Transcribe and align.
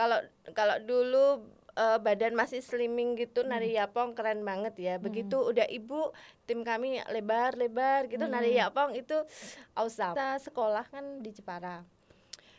kalau 0.00 0.16
kalau 0.56 0.76
dulu 0.80 1.44
uh, 1.76 2.00
badan 2.00 2.32
masih 2.32 2.64
slimming 2.64 3.20
gitu 3.20 3.44
nari 3.44 3.76
yapong 3.76 4.16
keren 4.16 4.40
banget 4.40 4.72
ya. 4.80 4.94
Begitu 4.96 5.36
udah 5.36 5.68
ibu 5.68 6.16
tim 6.48 6.64
kami 6.64 7.04
lebar-lebar 7.12 8.08
gitu 8.08 8.24
nari 8.24 8.56
yapong 8.56 8.96
itu 8.96 9.20
awesome. 9.76 10.16
Kita 10.16 10.40
sekolah 10.40 10.88
kan 10.88 11.20
di 11.20 11.36
Jepara. 11.36 11.84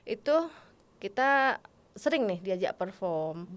Itu 0.06 0.54
kita 1.02 1.58
sering 1.98 2.30
nih 2.30 2.46
diajak 2.46 2.78
perform. 2.78 3.50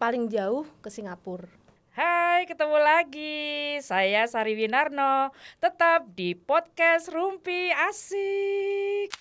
Paling 0.00 0.32
jauh 0.32 0.64
ke 0.80 0.88
Singapura. 0.88 1.52
Hai, 1.92 2.48
ketemu 2.48 2.80
lagi. 2.80 3.76
Saya 3.84 4.24
Sari 4.24 4.56
Winarno. 4.56 5.36
Tetap 5.60 6.08
di 6.16 6.32
podcast 6.32 7.12
Rumpi 7.12 7.68
Asik. 7.76 9.12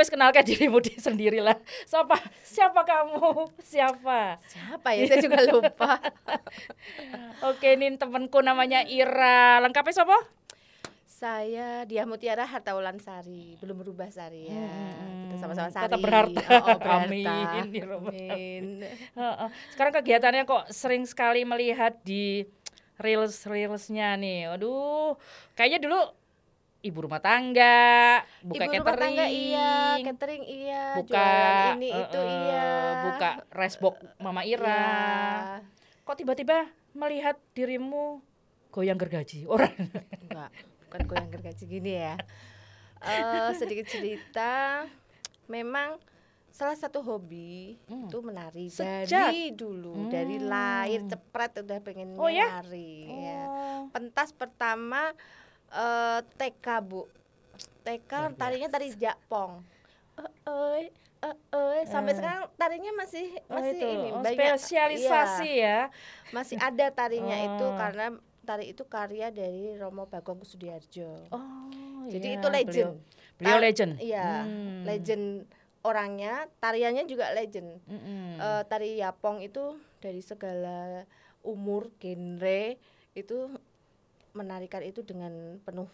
Wes 0.00 0.08
kenalkan 0.08 0.40
dirimu 0.48 0.80
di 0.80 0.96
sendirilah. 0.96 1.60
Siapa? 1.84 2.16
Siapa 2.40 2.80
kamu? 2.88 3.52
Siapa? 3.60 4.40
Siapa 4.48 4.88
ya? 4.96 5.04
Saya 5.04 5.20
juga 5.20 5.44
lupa. 5.44 6.00
Oke, 7.52 7.76
ini 7.76 8.00
temanku 8.00 8.40
namanya 8.40 8.80
Ira. 8.88 9.60
Lengkapnya 9.60 10.00
siapa? 10.00 10.16
Saya 11.04 11.84
Dia 11.84 12.08
Mutiara 12.08 12.48
Hartaulan 12.48 12.96
Sari, 12.96 13.60
belum 13.60 13.84
berubah 13.84 14.08
Sari 14.08 14.48
ya. 14.48 14.72
Kita 15.28 15.36
sama-sama 15.36 15.68
Sari. 15.68 15.84
Tetap 15.84 16.00
berharta. 16.00 16.40
Oh, 16.48 16.64
oh, 16.64 16.76
berharta. 16.80 17.04
Amin, 17.04 17.84
Amin. 17.84 18.64
Sekarang 19.76 19.92
kegiatannya 20.00 20.48
kok 20.48 20.72
sering 20.72 21.04
sekali 21.04 21.44
melihat 21.44 21.92
di 22.00 22.48
reels 22.96 23.44
reelsnya 23.44 24.16
nih. 24.16 24.56
Aduh, 24.56 25.20
kayaknya 25.52 25.84
dulu 25.84 26.00
ibu 26.80 26.98
rumah 27.04 27.20
tangga, 27.20 28.24
buka 28.40 28.64
Ibu 28.64 28.72
catering, 28.72 28.80
rumah 28.80 28.96
tangga 28.96 29.26
iya, 29.28 29.70
catering 30.00 30.44
iya, 30.48 30.84
buka 30.96 31.12
jualan 31.12 31.76
ini 31.76 31.88
eh, 31.92 32.00
itu 32.00 32.20
eh, 32.20 32.28
iya. 32.32 32.68
buka 33.04 33.30
racebook 33.52 33.96
Mama 34.16 34.42
Ira. 34.48 34.72
Iya. 34.72 35.60
Kok 36.08 36.16
tiba-tiba 36.16 36.64
melihat 36.96 37.36
dirimu 37.52 38.24
goyang 38.72 38.96
gergaji 38.96 39.44
orang? 39.44 39.76
Enggak, 40.24 40.50
bukan 40.88 41.00
goyang 41.04 41.30
gergaji 41.30 41.64
gini 41.68 41.92
ya. 42.00 42.16
Eh 43.00 43.52
sedikit 43.56 43.84
cerita, 43.88 44.84
memang 45.48 46.00
salah 46.50 46.76
satu 46.76 47.00
hobi 47.00 47.78
Hmm. 47.88 48.08
itu 48.10 48.18
menari 48.20 48.68
Sejak? 48.68 49.32
dari 49.32 49.54
dulu, 49.54 50.10
dari 50.10 50.36
Hmm. 50.36 50.48
lahir 50.48 51.00
cepret 51.06 51.62
udah 51.62 51.78
pengen 51.80 52.16
Oh 52.18 52.28
ya? 52.28 52.60
menari. 52.60 53.06
ya. 53.06 53.42
Oh. 53.46 53.80
Pentas 53.94 54.34
pertama 54.34 55.14
eh 55.70 56.20
TK 56.36 56.66
bu, 56.82 57.06
TK 57.82 58.12
tarinya 58.34 58.68
tari 58.68 58.90
Japong. 58.92 59.62
Eh, 60.16 60.30
eh, 60.44 60.90
eh, 61.22 61.36
eh. 61.50 61.80
sampai 61.86 62.12
sekarang 62.12 62.50
tarinya 62.54 62.92
masih 62.94 63.32
Oh, 63.46 63.56
masih 63.56 63.72
itu. 63.72 63.86
ini 63.86 64.08
Oh, 64.10 64.20
banyak 64.20 64.36
spesialisasi 64.58 65.50
iya, 65.54 65.88
ya. 65.88 65.94
masih 66.30 66.56
ada 66.58 66.86
tarinya 66.90 67.36
itu 67.36 67.64
Oh. 67.64 67.74
karena 67.74 68.06
tari 68.42 68.68
itu 68.68 68.82
karya 68.84 69.30
dari 69.30 69.76
Romo 69.76 70.04
Bagong 70.04 70.40
Kusudiarjo. 70.40 71.30
Oh, 71.30 72.02
Jadi 72.06 72.28
iya, 72.28 72.36
itu 72.36 72.48
legend. 72.48 72.92
Beliau, 72.98 73.36
beliau 73.38 73.56
Tar- 73.56 73.64
legend. 73.64 73.92
Iya, 73.96 74.28
Hmm. 74.42 74.82
legend 74.82 75.24
orangnya, 75.80 76.34
tariannya 76.58 77.04
juga 77.06 77.30
legend. 77.32 77.78
Eh, 78.36 78.62
tari 78.66 78.98
Yapong 78.98 79.40
itu 79.40 79.62
dari 79.98 80.20
segala 80.20 81.04
umur, 81.40 81.88
genre 81.96 82.76
itu 83.12 83.38
menarikan 84.32 84.82
itu 84.84 85.02
dengan 85.02 85.58
penuh 85.64 85.88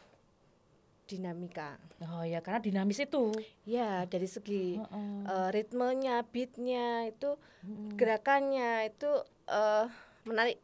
dinamika. 1.06 1.78
Oh 2.02 2.26
ya, 2.26 2.42
karena 2.42 2.58
dinamis 2.60 2.98
itu. 2.98 3.30
Ya, 3.62 4.04
dari 4.10 4.26
segi 4.26 4.76
Heeh. 4.76 5.18
eh, 5.22 5.48
ritmenya, 5.54 6.26
beatnya 6.26 7.06
itu 7.06 7.38
Mm-mm. 7.62 7.94
gerakannya 7.94 8.90
itu 8.90 9.10
eh, 9.46 9.86
menarik, 10.26 10.58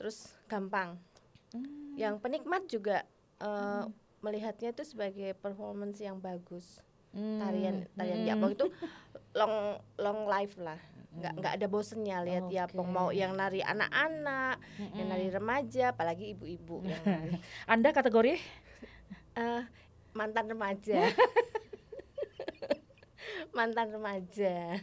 terus 0.00 0.32
gampang. 0.48 0.96
Hmm. 1.52 1.92
Yang 1.94 2.14
penikmat 2.24 2.62
juga 2.72 3.04
eh, 3.38 3.84
melihatnya 4.24 4.72
itu 4.72 4.82
sebagai 4.82 5.36
performance 5.36 6.00
yang 6.00 6.16
bagus. 6.18 6.80
Hmm. 7.12 7.40
Tarian 7.40 7.76
tarian 7.94 8.40
Hmm. 8.40 8.52
Itu 8.56 8.72
long 9.36 9.76
long 10.00 10.24
life 10.24 10.56
lah. 10.56 10.80
Nggak 11.16 11.32
nggak 11.34 11.52
ada 11.54 11.66
bosennya 11.66 12.20
lihat 12.20 12.44
Oke. 12.44 12.54
Yapong 12.54 12.86
mau 12.86 13.08
yang 13.10 13.32
nari 13.32 13.58
anak-anak, 13.58 14.56
yang 14.92 15.06
nari 15.06 15.26
remaja, 15.28 15.90
apalagi 15.90 16.32
ibu-ibu. 16.32 16.80
Anda 17.72 17.90
kategori 17.90 18.36
Eh, 19.32 19.62
mantan 20.12 20.46
remaja. 20.46 20.96
mantan 23.52 23.86
remaja. 23.90 24.76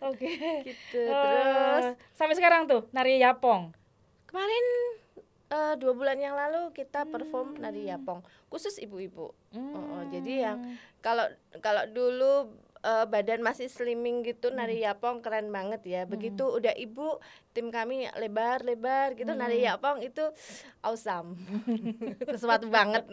Oke. 0.00 0.28
Gitu. 0.64 1.00
Eh, 1.00 1.10
Terus 1.10 1.86
sampai 2.12 2.34
sekarang 2.34 2.64
tuh 2.64 2.86
nari 2.90 3.18
Yapong. 3.18 3.70
kemarin 4.26 4.64
eh, 5.50 5.74
dua 5.76 5.90
bulan 5.90 6.16
yang 6.16 6.32
lalu 6.32 6.70
kita 6.70 7.02
perform 7.04 7.58
nari 7.58 7.86
Yapong 7.86 8.22
khusus 8.46 8.78
ibu-ibu. 8.78 9.34
Oh, 9.50 9.74
oh, 9.74 10.02
jadi 10.08 10.32
yang 10.44 10.56
Hmm. 10.60 10.76
kalau 11.00 11.24
kalau 11.58 11.82
dulu 11.86 12.32
eh, 12.84 13.06
badan 13.08 13.40
masih 13.40 13.68
slimming 13.68 14.24
gitu 14.24 14.52
nari 14.52 14.84
yapong 14.84 15.20
keren 15.24 15.48
banget 15.52 15.82
ya. 15.84 16.02
Begitu 16.04 16.44
udah 16.44 16.74
ibu 16.76 17.20
tim 17.52 17.68
kami 17.72 18.08
lebar-lebar 18.16 19.14
gitu 19.16 19.32
nari 19.32 19.64
yapong 19.64 20.04
itu 20.04 20.24
awesome. 20.84 21.36
Sesuatu 22.34 22.68
banget. 22.68 23.04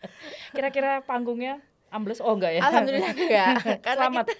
kira-kira 0.56 1.04
panggungnya 1.04 1.60
ambles 1.96 2.20
oh 2.20 2.36
enggak 2.36 2.52
ya? 2.52 2.60
Alhamdulillah 2.62 3.12
enggak. 3.16 3.54
Karena 3.80 3.96
Selamat. 4.04 4.26
kita, 4.28 4.38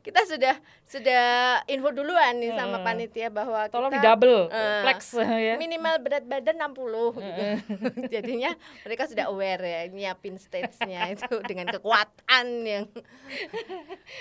kita 0.00 0.20
sudah 0.24 0.54
sudah 0.82 1.24
info 1.66 1.90
duluan 1.90 2.38
nih 2.38 2.52
sama 2.52 2.78
Heeh. 2.78 2.86
panitia 2.86 3.28
bahwa 3.28 3.66
Tolong 3.66 3.90
di 3.90 3.98
double 3.98 4.46
eh, 4.48 4.80
flex 4.80 5.00
ya. 5.50 5.54
minimal 5.56 5.98
berat 5.98 6.22
badan 6.22 6.56
60 6.62 7.18
gitu. 7.18 7.42
Jadinya 8.14 8.50
mereka 8.82 9.04
sudah 9.04 9.26
aware 9.26 9.60
ya 9.60 9.80
nyiapin 9.88 10.36
stage-nya 10.36 11.10
itu 11.10 11.36
dengan 11.42 11.66
kekuatan 11.68 12.46
yang 12.62 12.84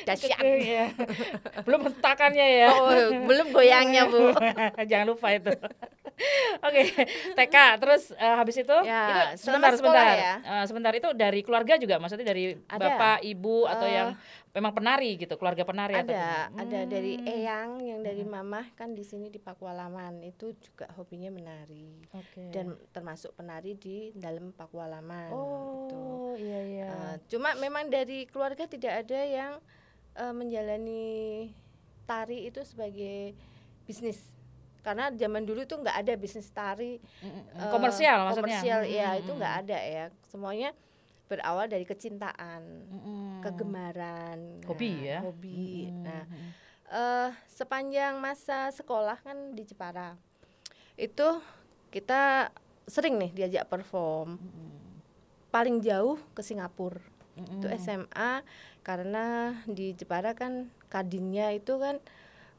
dahsyat. 0.03 0.41
Iya. 0.41 0.85
Belum 1.61 1.85
hentakannya 1.85 2.47
ya. 2.57 2.67
Oh, 2.71 2.89
belum 3.23 3.51
goyangnya, 3.51 4.07
Bu. 4.07 4.33
Jangan 4.81 5.07
lupa 5.07 5.29
itu. 5.31 5.53
Oke, 6.63 6.81
TK 7.35 7.55
terus 7.75 8.15
eh, 8.15 8.35
habis 8.35 8.55
itu 8.55 8.71
Ya, 8.81 9.35
itu 9.35 9.43
sebentar 9.43 9.75
sebentar. 9.75 10.15
ya. 10.15 10.35
Eh, 10.39 10.63
sebentar 10.63 10.93
itu 10.95 11.11
dari 11.11 11.43
keluarga 11.43 11.75
juga 11.75 11.99
maksudnya 11.99 12.23
dari 12.25 12.54
Ada. 12.65 12.79
bapak, 12.81 13.17
ibu 13.21 13.63
atau 13.63 13.83
Eh, 13.83 13.93
yang 13.93 14.09
memang 14.49 14.71
penari 14.71 15.15
gitu, 15.15 15.35
keluarga 15.35 15.61
penari 15.61 15.93
atau 15.93 16.09
Ada, 16.09 16.23
gimana? 16.47 16.61
ada 16.61 16.79
dari 16.85 17.13
Hmm. 17.15 17.27
Eyang 17.27 17.71
yang 17.81 17.99
dari 17.99 18.23
Mama 18.23 18.61
kan 18.73 18.91
di 18.91 19.01
sini 19.01 19.27
di 19.27 19.37
Pakualaman 19.37 20.21
itu 20.21 20.55
juga 20.55 20.87
hobinya 20.93 21.27
menari 21.29 21.99
Oke. 22.11 22.49
dan 22.49 22.73
termasuk 22.89 23.33
penari 23.33 23.73
di 23.73 24.13
dalam 24.13 24.49
Pakualaman 24.49 25.29
gitu. 25.29 25.97
oh 25.97 26.33
iya 26.35 26.59
iya. 26.61 26.87
Eh, 26.87 27.15
cuma 27.27 27.51
memang 27.53 27.87
dari 27.87 28.23
keluarga 28.25 28.63
tidak 28.65 29.03
ada 29.03 29.19
yang 29.19 29.53
eh, 30.13 30.31
menjalani 30.31 31.05
tari 32.03 32.45
itu 32.45 32.61
sebagai 32.61 33.33
bisnis 33.83 34.21
karena 34.79 35.09
zaman 35.09 35.41
dulu 35.41 35.65
tuh 35.65 35.81
nggak 35.81 35.97
ada 35.97 36.13
bisnis 36.13 36.45
tari 36.47 37.01
Mm-mm. 37.19 37.57
eh, 37.57 37.69
komersial 37.69 38.21
maksudnya. 38.23 38.37
komersial 38.53 38.81
ya 38.85 39.09
Mm-mm. 39.11 39.21
itu 39.21 39.31
nggak 39.33 39.55
ada 39.65 39.77
ya 39.81 40.05
semuanya 40.23 40.69
berawal 41.25 41.65
dari 41.65 41.83
kecintaan 41.83 42.61
Mm-mm. 42.85 43.41
kegemaran 43.41 44.61
Hobi 44.63 44.91
nah, 44.93 45.01
ya? 45.01 45.19
hobi 45.21 45.89
Mm-mm. 45.89 46.03
nah 46.05 46.23
eh 46.85 47.29
sepanjang 47.49 48.21
masa 48.21 48.69
sekolah 48.69 49.17
kan 49.19 49.57
di 49.57 49.65
Jepara 49.65 50.13
itu 50.95 51.27
kita 51.89 52.53
sering 52.85 53.17
nih 53.17 53.33
diajak 53.33 53.65
perform 53.65 54.37
paling 55.49 55.81
jauh 55.81 56.21
ke 56.31 56.45
Singapura 56.45 57.01
Mm-mm. 57.35 57.57
itu 57.57 57.67
SMA 57.75 58.45
karena 58.85 59.25
di 59.65 59.97
Jepara 59.97 60.37
kan 60.37 60.69
kadinnya 60.87 61.49
itu 61.51 61.81
kan 61.81 61.97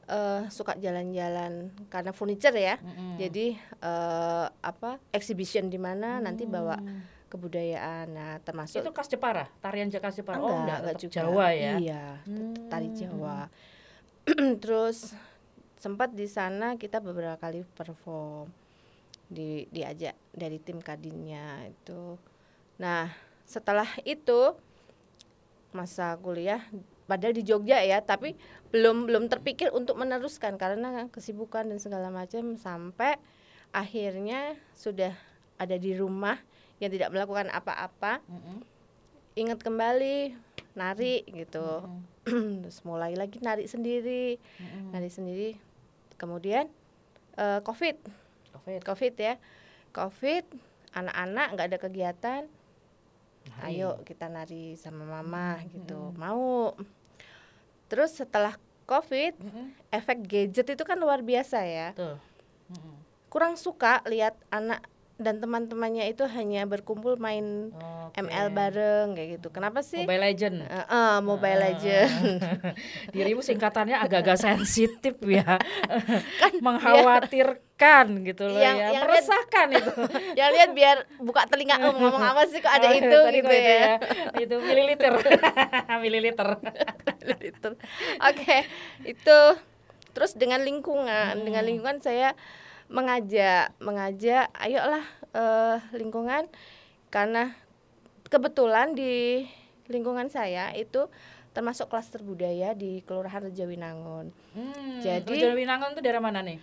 eh, 0.07 0.43
suka 0.51 0.75
jalan-jalan 0.75 1.71
karena 1.87 2.11
furniture 2.11 2.53
ya 2.53 2.83
Mm-mm. 2.83 3.17
jadi 3.17 3.47
eh, 3.79 4.47
apa 4.51 4.99
exhibition 5.15 5.71
di 5.71 5.79
mana 5.79 6.19
nanti 6.19 6.45
bawa 6.45 6.77
Hmm. 6.83 7.15
Kebudayaan. 7.37 8.07
Nah 8.11 8.33
termasuk 8.41 8.81
itu 8.81 8.91
khas 8.97 9.13
Jepara, 9.13 9.47
tarian 9.61 9.93
khas 9.93 10.17
Jepara. 10.17 10.41
enggak, 10.41 10.49
oh 10.51 10.57
enggak, 10.65 10.79
enggak 10.83 10.97
juga. 11.05 11.15
Jawa 11.21 11.47
ya. 11.53 11.73
iya 11.79 12.05
tetap 12.25 12.49
tari 12.73 12.89
Hmm. 12.89 12.99
Jawa. 12.99 13.39
Terus 14.65 14.99
sempat 15.77 16.17
di 16.17 16.27
sana 16.27 16.81
kita 16.81 16.99
beberapa 16.99 17.37
kali 17.37 17.63
perform. 17.63 18.49
Di 19.29 19.69
diajak 19.71 20.17
dari 20.33 20.57
tim 20.59 20.81
kadinnya 20.81 21.69
itu. 21.69 22.17
Nah 22.81 23.13
setelah 23.47 23.87
itu 24.03 24.57
masa 25.71 26.17
kuliah 26.19 26.65
padahal 27.07 27.37
di 27.37 27.45
Jogja 27.47 27.79
ya 27.85 28.03
tapi 28.03 28.35
belum 28.75 29.07
belum 29.07 29.31
terpikir 29.31 29.71
untuk 29.71 30.01
meneruskan 30.01 30.59
karena 30.59 31.07
kesibukan 31.13 31.69
dan 31.69 31.79
segala 31.79 32.09
macam 32.11 32.59
sampai 32.59 33.21
akhirnya 33.71 34.57
sudah 34.75 35.15
ada 35.61 35.77
di 35.77 35.95
rumah 35.95 36.41
yang 36.79 36.91
tidak 36.91 37.09
melakukan 37.09 37.49
apa-apa 37.49 38.21
Mm-mm. 38.25 38.61
ingat 39.35 39.61
kembali 39.61 40.37
nari 40.73 41.25
gitu 41.27 41.83
Mm-mm. 41.83 42.61
terus 42.63 42.81
mulai 42.83 43.15
lagi 43.15 43.41
nari 43.41 43.65
sendiri 43.65 44.37
Mm-mm. 44.57 44.93
nari 44.93 45.09
sendiri 45.09 45.51
kemudian 46.17 46.69
eh, 47.35 47.61
covid 47.61 47.97
Covid. 48.55 48.81
covid 48.83 49.15
ya 49.15 49.35
covid 49.93 50.45
anak-anak 50.93 51.47
nggak 51.53 51.69
ada 51.69 51.79
kegiatan 51.79 52.43
Nari. 53.47 53.79
ayo 53.79 54.01
kita 54.03 54.27
nari 54.27 54.75
sama 54.75 55.07
mama 55.07 55.57
Hmm, 55.57 55.69
gitu 55.71 56.01
hmm. 56.11 56.17
mau 56.17 56.75
terus 57.87 58.13
setelah 58.13 58.57
covid 58.85 59.37
Mm-mm. 59.37 59.71
efek 59.89 60.25
gadget 60.25 60.67
itu 60.69 60.83
kan 60.83 60.97
luar 60.97 61.23
biasa 61.23 61.63
ya 61.63 61.89
Tuh. 61.93 62.19
Mm-mm. 62.69 62.97
kurang 63.29 63.55
suka 63.55 64.03
lihat 64.05 64.35
anak 64.49 64.83
dan 65.17 65.41
teman-temannya 65.41 66.07
itu 66.07 66.29
hanya 66.29 66.65
berkumpul 66.65 67.17
main 67.17 67.73
Oke. 67.73 68.21
ML 68.21 68.49
bareng 68.51 69.07
kayak 69.13 69.29
gitu 69.35 69.49
kenapa 69.49 69.81
sih 69.81 70.05
Mobile 70.05 70.23
Legend. 70.23 70.57
Eh, 70.61 70.77
eh, 70.77 71.17
Mobile 71.21 71.57
Ah. 71.57 71.65
Legend 71.67 72.13
Dirimu 73.17 73.41
singkatannya 73.41 73.97
agak-agak 73.99 74.37
sensitif 74.37 75.17
ya. 75.23 75.57
Kan, 76.41 76.53
Mengkhawatirkan 76.61 78.07
gitu 78.23 78.45
loh 78.47 78.61
Yang- 78.61 78.77
ya. 78.77 78.89
yang 78.93 79.05
Meresahkan 79.05 79.67
itu. 79.73 79.93
yang 80.39 80.49
lihat 80.53 80.71
biar 80.73 80.97
buka 81.17 81.45
telinga 81.47 81.81
oh, 81.81 81.93
ngomong 81.93 82.21
apa 82.21 82.45
sih 82.47 82.61
kok 82.61 82.71
ada 82.71 82.87
Oh, 82.87 82.93
itu 82.93 83.09
tadi 83.19 83.41
gitu 83.41 83.49
itu 83.49 83.57
ya 83.57 83.95
Itu 84.37 84.55
mililiter. 84.61 85.13
mililiter. 85.97 86.49
Gitu. 87.41 87.69
Oke, 88.21 88.57
itu 89.03 89.39
terus 90.13 90.33
dengan 90.33 90.61
lingkungan, 90.61 91.41
dengan 91.41 91.61
Hmm. 91.61 91.69
lingkungan 91.69 91.99
saya 91.99 92.37
mengajak, 92.89 93.75
mengajak, 93.79 94.47
ayolah 94.53 95.05
eh, 95.31 95.77
lingkungan 95.93 96.47
karena 97.09 97.55
kebetulan 98.25 98.93
di 98.93 99.47
lingkungan 99.87 100.27
saya 100.27 100.71
itu 100.73 101.07
termasuk 101.51 101.89
klaster 101.89 102.21
budaya 102.21 102.73
di 102.73 103.01
Kelurahan 103.01 103.41
Rejawinangun. 103.45 104.29
Hmm, 104.53 105.01
Jadi- 105.01 105.41
Rejo 105.41 105.57
Winangun 105.57 105.97
itu 105.97 106.01
daerah 106.01 106.21
mana 106.21 106.43
nih? 106.43 106.61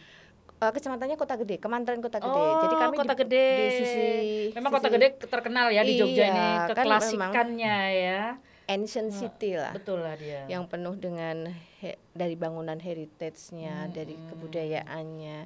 Eh, 0.55 0.71
kecamatannya 0.71 1.17
Kota 1.17 1.35
Gede, 1.35 1.57
Kemanteran 1.57 1.99
Kota 1.99 2.19
Gede. 2.19 2.29
Oh, 2.37 2.61
Jadi 2.61 2.75
kami 2.77 2.95
Kota 2.95 3.13
di, 3.13 3.19
Gede. 3.19 3.47
di 3.49 3.67
sisi 3.73 4.05
Memang 4.53 4.71
Kota 4.71 4.87
sisi 4.87 4.93
Gede 4.93 5.07
terkenal 5.19 5.67
ya 5.69 5.81
di 5.81 5.93
Jogja 5.97 6.13
Iya, 6.15 6.27
ini 6.29 6.45
kan 6.45 6.67
keklasikannya 6.69 7.77
ya. 7.91 8.21
ancient 8.63 9.11
city 9.11 9.59
lah. 9.59 9.75
Betul 9.75 9.99
lah 9.99 10.15
dia. 10.15 10.47
yang 10.47 10.63
penuh 10.65 10.95
dengan 10.95 11.51
he- 11.81 11.99
dari 12.13 12.35
bangunan 12.35 12.77
heritage-nya, 12.77 13.75
Hmm, 13.83 13.91
dari 13.91 14.15
hmm. 14.15 14.29
kebudayaannya. 14.29 15.39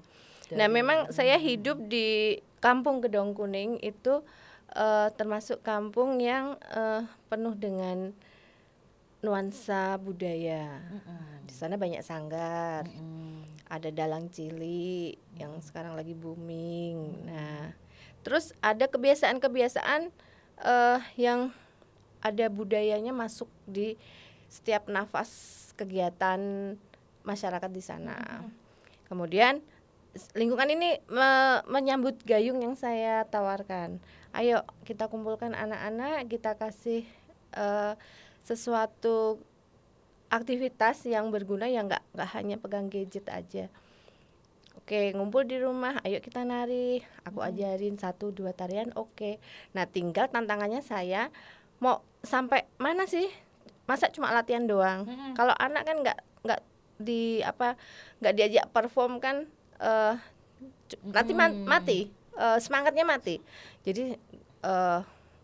Dari- 0.48 0.58
Nah, 0.58 0.68
memang 0.72 1.12
saya 1.12 1.36
hidup 1.36 1.80
di 1.88 2.40
Kampung 2.58 3.04
Gedong 3.04 3.36
Kuning 3.36 3.78
itu 3.84 4.24
eh, 4.74 5.10
termasuk 5.16 5.64
kampung 5.64 6.20
yang 6.20 6.56
eh, 6.72 7.04
penuh 7.28 7.56
dengan 7.56 8.12
nuansa 9.20 9.98
budaya. 9.98 10.80
Di 11.48 11.54
sana 11.56 11.76
banyak 11.76 12.06
sanggar, 12.06 12.86
ada 13.68 13.90
dalang 13.90 14.30
cili 14.30 15.18
yang 15.36 15.58
sekarang 15.60 15.98
lagi 15.98 16.14
booming. 16.14 17.26
Nah, 17.26 17.74
terus 18.22 18.54
ada 18.62 18.86
kebiasaan-kebiasaan 18.88 20.12
eh, 20.62 21.00
yang 21.18 21.52
ada 22.22 22.46
budayanya 22.50 23.14
masuk 23.14 23.48
di 23.66 23.96
setiap 24.48 24.88
nafas 24.88 25.30
kegiatan 25.76 26.74
masyarakat 27.24 27.72
di 27.72 27.84
sana. 27.84 28.46
Kemudian 29.08 29.60
lingkungan 30.34 30.70
ini 30.72 31.02
me- 31.10 31.64
menyambut 31.68 32.22
gayung 32.24 32.62
yang 32.64 32.76
saya 32.78 33.26
tawarkan. 33.30 34.02
Ayo 34.36 34.64
kita 34.84 35.10
kumpulkan 35.10 35.54
anak-anak, 35.58 36.30
kita 36.30 36.56
kasih 36.56 37.08
eh, 37.56 37.94
sesuatu 38.44 39.42
aktivitas 40.28 41.08
yang 41.08 41.32
berguna 41.32 41.72
yang 41.72 41.88
nggak 41.88 42.04
nggak 42.16 42.30
hanya 42.36 42.56
pegang 42.60 42.88
gadget 42.92 43.28
aja. 43.32 43.72
Oke, 44.88 45.12
ngumpul 45.12 45.44
di 45.44 45.60
rumah, 45.60 46.00
ayo 46.08 46.24
kita 46.24 46.48
nari. 46.48 47.04
Aku 47.28 47.44
ajarin 47.44 48.00
satu 48.00 48.32
dua 48.32 48.56
tarian, 48.56 48.96
oke. 48.96 49.36
Nah, 49.76 49.84
tinggal 49.84 50.32
tantangannya 50.32 50.80
saya 50.80 51.28
mau 51.84 52.00
sampai 52.24 52.64
mana 52.80 53.04
sih? 53.04 53.28
Masa 53.84 54.08
cuma 54.08 54.32
latihan 54.32 54.64
doang? 54.64 55.04
Mm-mm. 55.04 55.36
Kalau 55.36 55.52
anak 55.60 55.84
kan 55.84 55.98
nggak 56.04 56.20
nggak 56.44 56.62
di 57.04 57.44
apa 57.44 57.76
nggak 58.24 58.34
diajak 58.34 58.66
perform 58.72 59.20
kan 59.20 59.46
eh 59.80 60.16
cu- 60.88 61.02
nanti 61.06 61.32
Hmm. 61.32 61.64
mati 61.64 62.00
eh, 62.34 62.58
semangatnya 62.58 63.04
mati. 63.04 63.38
Jadi 63.82 64.14
eh 64.62 65.00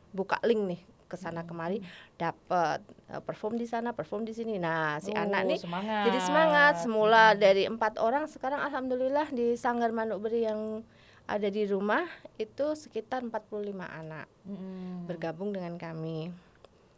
buka 0.09 0.37
link 0.43 0.61
nih 0.67 0.81
ke 1.03 1.15
sana 1.15 1.41
kemari 1.41 1.77
dapat 2.15 2.79
eh, 3.07 3.19
perform 3.19 3.55
di 3.55 3.65
sana, 3.65 3.91
perform 3.91 4.23
di 4.23 4.31
sini. 4.31 4.57
Nah, 4.57 4.97
si 4.97 5.09
Oh, 5.09 5.17
anak 5.19 5.41
nih 5.45 5.59
semangat. 5.59 6.03
jadi 6.05 6.19
semangat 6.19 6.73
semula 6.79 7.23
dari 7.35 7.63
empat 7.63 7.97
orang 7.97 8.25
sekarang 8.25 8.61
alhamdulillah 8.61 9.29
di 9.29 9.53
Sanggar 9.53 9.89
Manuk 9.89 10.21
Beri 10.21 10.43
yang 10.43 10.81
ada 11.23 11.47
di 11.47 11.63
rumah 11.63 12.03
itu 12.35 12.73
sekitar 12.73 13.23
45 13.23 13.39
anak 13.79 14.27
Mm-mm. 14.43 15.07
bergabung 15.07 15.49
dengan 15.49 15.77
kami. 15.77 16.33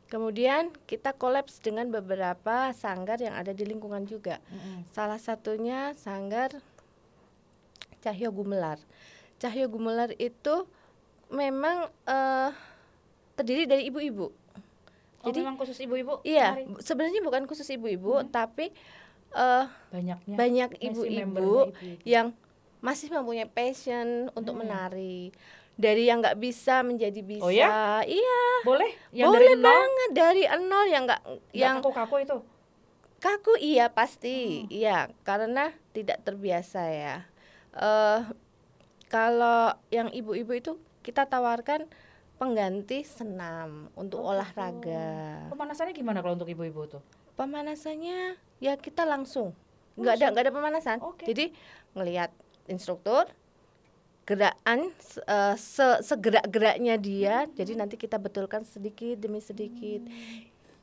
Kemudian 0.06 0.70
kita 0.86 1.12
kolaps 1.12 1.58
dengan 1.60 1.90
beberapa 1.90 2.70
sanggar 2.72 3.18
yang 3.18 3.34
ada 3.34 3.52
di 3.52 3.64
lingkungan 3.64 4.06
juga. 4.06 4.38
Mm-mm. 4.48 4.86
Salah 4.88 5.18
satunya 5.18 5.94
sanggar 5.96 6.54
Cahyo 8.06 8.30
Gumelar. 8.30 8.78
Cahyo 9.36 9.66
Gumelar 9.66 10.14
itu 10.16 10.70
memang 11.28 11.90
eh, 12.06 12.50
terdiri 13.34 13.66
dari 13.66 13.90
ibu-ibu. 13.90 14.30
Oh, 14.30 15.26
Jadi 15.26 15.42
memang 15.42 15.58
khusus 15.58 15.82
ibu-ibu? 15.82 16.22
Iya, 16.22 16.54
Mari. 16.54 16.86
sebenarnya 16.86 17.26
bukan 17.26 17.50
khusus 17.50 17.66
ibu-ibu, 17.68 18.22
tapi 18.30 18.70
eh, 19.34 19.64
banyaknya 19.90 20.36
banyak 20.38 20.70
ibu-ibu 20.80 21.74
yang 22.06 22.30
masih 22.78 23.10
mempunyai 23.10 23.50
passion 23.50 24.30
untuk 24.38 24.54
Hmm. 24.54 24.62
menari. 24.62 25.34
Dari 25.76 26.08
yang 26.08 26.24
nggak 26.24 26.40
bisa 26.40 26.86
menjadi 26.86 27.20
bisa. 27.20 27.44
Oh 27.44 27.52
ya? 27.52 28.00
Iya, 28.06 28.40
boleh 28.64 28.92
yang 29.12 29.28
boleh 29.28 29.44
dari 29.44 29.56
nol 29.58 29.66
banget 29.68 30.10
dari 30.14 30.44
nol 30.56 30.86
yang 30.88 31.04
nggak 31.04 31.22
yang 31.26 31.36
yang 31.52 31.76
kaku 31.82 31.92
kaku 31.92 32.16
itu 32.22 32.38
kaku 33.18 33.54
iya 33.58 33.90
pasti. 33.90 34.64
Hmm. 34.64 34.72
Iya, 34.72 34.98
karena 35.26 35.74
tidak 35.92 36.22
terbiasa 36.22 36.86
ya. 36.86 37.26
Eh 37.76 38.20
kalau 39.06 39.70
yang 39.90 40.10
ibu-ibu 40.10 40.52
itu 40.52 40.72
kita 41.00 41.24
tawarkan 41.24 41.86
pengganti 42.36 43.02
senam 43.02 43.88
untuk 43.94 44.20
Oh, 44.20 44.28
gitu. 44.28 44.32
olahraga. 44.34 45.48
pemanasannya 45.48 45.94
gimana 45.94 46.20
kalau 46.20 46.36
untuk 46.36 46.48
ibu-ibu 46.48 46.84
tuh 46.90 47.04
Pemanasannya 47.36 48.36
ya 48.58 48.74
kita 48.76 49.04
langsung. 49.04 49.52
nggak 49.96 50.14
ada 50.14 50.26
nggak 50.30 50.44
ada 50.44 50.54
pemanasan. 50.54 50.98
Oke. 51.00 51.24
Jadi 51.26 51.56
ngelihat 51.94 52.32
instruktur 52.66 53.28
gerakan 54.24 54.92
se- 54.98 55.22
eh, 55.22 55.56
se- 55.56 56.02
segerak-geraknya 56.02 56.96
dia. 56.98 57.46
Jadi 57.50 57.72
nanti 57.74 57.96
kita 57.96 58.18
betulkan 58.18 58.64
sedikit 58.64 59.16
demi 59.18 59.40
sedikit. 59.40 60.04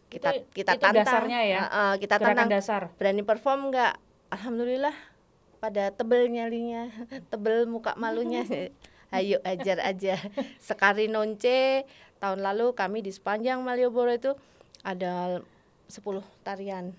Kita 0.07 0.28
Hmm. 0.28 0.38
Itu- 0.38 0.49
kita 0.55 0.73
itu 0.73 0.83
tantang. 0.83 1.05
dasarnya 1.05 1.40
ya? 1.43 1.61
Eh, 1.62 1.95
kita 1.99 2.14
gerakan 2.16 2.37
tantang 2.38 2.50
dasar 2.50 2.83
berani 2.95 3.23
perform 3.23 3.69
nggak? 3.69 3.95
Alhamdulillah 4.31 4.97
pada 5.62 5.95
tebel 5.95 6.26
nyalinya, 6.26 6.90
tebel 7.31 7.71
muka 7.71 7.95
malunya. 7.95 8.42
Ayo 9.14 9.38
ajar 9.47 9.78
aja. 9.78 10.19
Sekali 10.59 11.07
nonce 11.07 11.87
tahun 12.19 12.42
lalu 12.42 12.73
kami 12.73 13.04
di 13.04 13.12
sepanjang 13.12 13.61
Malioboro 13.61 14.09
itu 14.11 14.33
ada 14.83 15.45
10 15.87 16.00
tarian. 16.42 16.90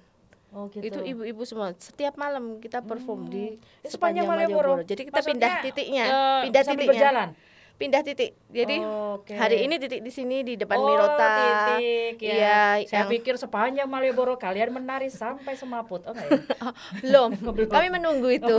oh 0.53 0.69
gitu 0.69 0.85
Itu 0.85 0.99
ibu-ibu 1.01 1.41
semua. 1.43 1.73
Setiap 1.73 2.13
malam 2.13 2.61
kita 2.61 2.85
perform 2.85 3.27
di 3.27 3.57
Itu 3.81 3.97
sepanjang 3.97 4.29
Malioboro. 4.29 4.85
Jadi 4.85 5.09
kita 5.09 5.25
pindah 5.25 5.51
Maksudnya, 5.59 5.65
titiknya, 5.65 6.03
eh, 6.05 6.41
pindah 6.47 6.63
titiknya. 6.63 6.87
berjalan 6.93 7.29
Pindah 7.73 8.05
titik. 8.05 8.37
Jadi 8.53 8.79
Oke. 8.79 9.33
hari 9.33 9.65
ini 9.65 9.81
titik 9.81 10.05
di 10.05 10.13
sini 10.13 10.45
di 10.45 10.53
depan 10.53 10.77
oh, 10.77 10.85
Mirota. 10.85 11.25
titik 11.41 12.21
ya. 12.21 12.33
Iya, 12.33 12.61
saya 12.85 13.03
yang- 13.03 13.11
pikir 13.11 13.35
sepanjang 13.35 13.89
Malioboro 13.89 14.37
kalian 14.37 14.69
menari 14.71 15.09
sampai 15.09 15.57
semaput 15.57 16.05
oh 16.05 16.13
ya 16.13 16.29
belum. 17.03 17.33
Belum. 17.57 17.67
Kami 17.67 17.87
menunggu 17.89 18.29
itu. 18.29 18.55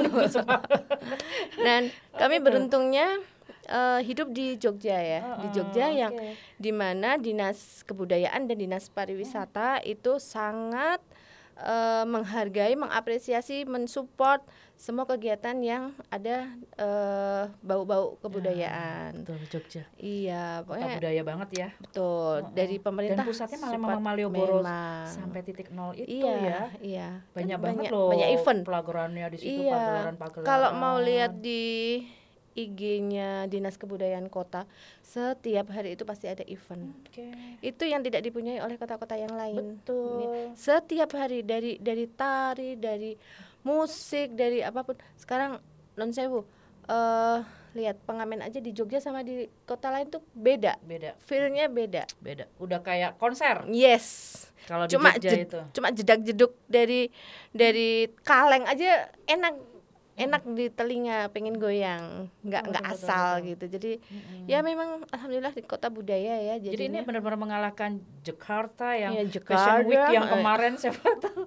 Dan 1.65 1.89
kami 2.13 2.43
beruntungnya 2.43 3.23
eh, 3.71 4.01
hidup 4.03 4.35
di 4.35 4.59
Jogja 4.59 4.99
ya, 4.99 5.21
di 5.41 5.47
Heeh, 5.47 5.53
Jogja 5.55 5.87
yang 5.89 6.15
di 6.59 6.75
mana 6.75 7.15
dinas 7.15 7.87
kebudayaan 7.87 8.51
dan 8.51 8.59
dinas 8.59 8.91
pariwisata 8.91 9.79
itu 9.87 10.19
sangat 10.19 10.99
eh, 11.57 12.05
menghargai, 12.05 12.75
mengapresiasi, 12.75 13.63
mensupport 13.65 14.43
semua 14.77 15.05
kegiatan 15.05 15.57
yang 15.57 15.83
ada 16.09 16.45
eh, 16.75 17.43
bau-bau 17.61 18.19
kebudayaan. 18.19 19.17
betul 19.17 19.39
Jogja 19.49 19.83
Iya, 19.97 20.61
kota 20.61 20.77
pokoknya 20.77 20.97
budaya 20.99 21.23
banget 21.25 21.49
ya 21.55 21.69
betul 21.79 22.35
Heeh. 22.39 22.53
dari 22.53 22.77
pemerintah. 22.77 23.17
dan 23.17 23.27
pusatnya 23.27 23.59
malah 23.59 23.73
memang 23.73 24.01
Malioboro 24.01 24.59
memang. 24.61 25.07
sampai 25.07 25.41
titik 25.41 25.71
nol 25.71 25.95
itu 25.95 26.21
iya, 26.21 26.35
ya 26.37 26.61
iya. 26.81 27.09
banyak 27.31 27.55
Kan 27.55 27.65
banget 27.65 27.85
loh 27.89 28.11
banyak 28.11 28.29
event. 28.35 28.61
pelajarannya 28.63 29.27
di 29.27 29.39
situ 29.39 29.61
Iya. 29.63 29.73
pagelaran 29.73 30.17
pagelaran 30.17 30.47
Kalau 30.47 30.71
mau 30.75 30.97
lihat 30.99 31.33
di 31.39 31.63
IG-nya 32.55 33.45
Dinas 33.45 33.75
Kebudayaan 33.75 34.27
Kota, 34.27 34.65
setiap 35.01 35.69
hari 35.69 35.93
itu 35.93 36.03
pasti 36.03 36.27
ada 36.27 36.43
event. 36.45 36.95
Oke. 37.05 37.29
Itu 37.61 37.83
yang 37.83 38.01
tidak 38.01 38.23
dipunyai 38.23 38.59
oleh 38.59 38.75
kota-kota 38.75 39.15
yang 39.15 39.31
lain. 39.31 39.79
Betul. 39.79 40.55
Setiap 40.55 41.11
hari 41.13 41.43
dari 41.43 41.77
dari 41.77 42.07
tari, 42.07 42.75
dari 42.75 43.13
musik, 43.61 44.33
dari 44.33 44.61
apa 44.61 44.81
pun. 44.81 44.95
Sekarang 45.15 45.59
non 45.95 46.11
sewu 46.11 46.43
eh 46.85 47.41
lihat 47.75 47.99
pengamen 48.05 48.39
aja 48.39 48.61
di 48.61 48.71
Jogja 48.71 48.99
sama 48.99 49.21
di 49.21 49.51
kota 49.65 49.91
lain 49.91 50.07
tuh 50.07 50.23
beda. 50.31 50.79
Beda, 50.81 51.19
Feel-nya 51.21 51.67
beda. 51.67 52.07
beda. 52.21 52.47
Udah 52.57 52.79
kayak 52.79 53.17
konser 53.17 53.67
Yes. 53.67 54.47
kalau 54.65 54.87
di 54.87 54.95
Cuma 54.95 55.11
Jogja 55.13 55.31
jed- 55.33 55.45
itu. 55.45 55.61
cuma 55.73 55.89
jedak-jeduk 55.91 56.55
dari 56.65 57.11
dari 57.51 58.07
kaleng 58.21 58.63
aja 58.63 59.11
enak 59.25 59.74
enak 60.15 60.43
di 60.47 60.71
telinga 60.71 61.27
pengen 61.31 61.59
goyang. 61.59 62.31
Nggak 62.41 62.63
Betul, 62.63 62.71
nggak 62.71 62.85
asal 62.91 63.29
betul. 63.35 63.49
gitu. 63.51 63.65
Jadi 63.79 63.93
Mm-mm. 63.99 64.47
ya 64.47 64.59
memang 64.61 65.03
alhamdulillah 65.11 65.51
di 65.51 65.63
kota 65.63 65.91
budaya 65.91 66.35
ya. 66.39 66.55
Jadi 66.57 66.71
ini 66.71 66.79
jadinya 66.79 67.01
benar-benar 67.03 67.39
mengalahkan 67.39 67.91
Jakarta 68.23 68.95
yang 68.95 69.13
Iya, 69.13 69.27
Fashion 69.43 69.85
Week 69.85 69.99
Jakarta, 69.99 70.15
yang 70.15 70.27
kemarin 70.31 70.73
siapa 70.79 71.03
tahu. 71.25 71.43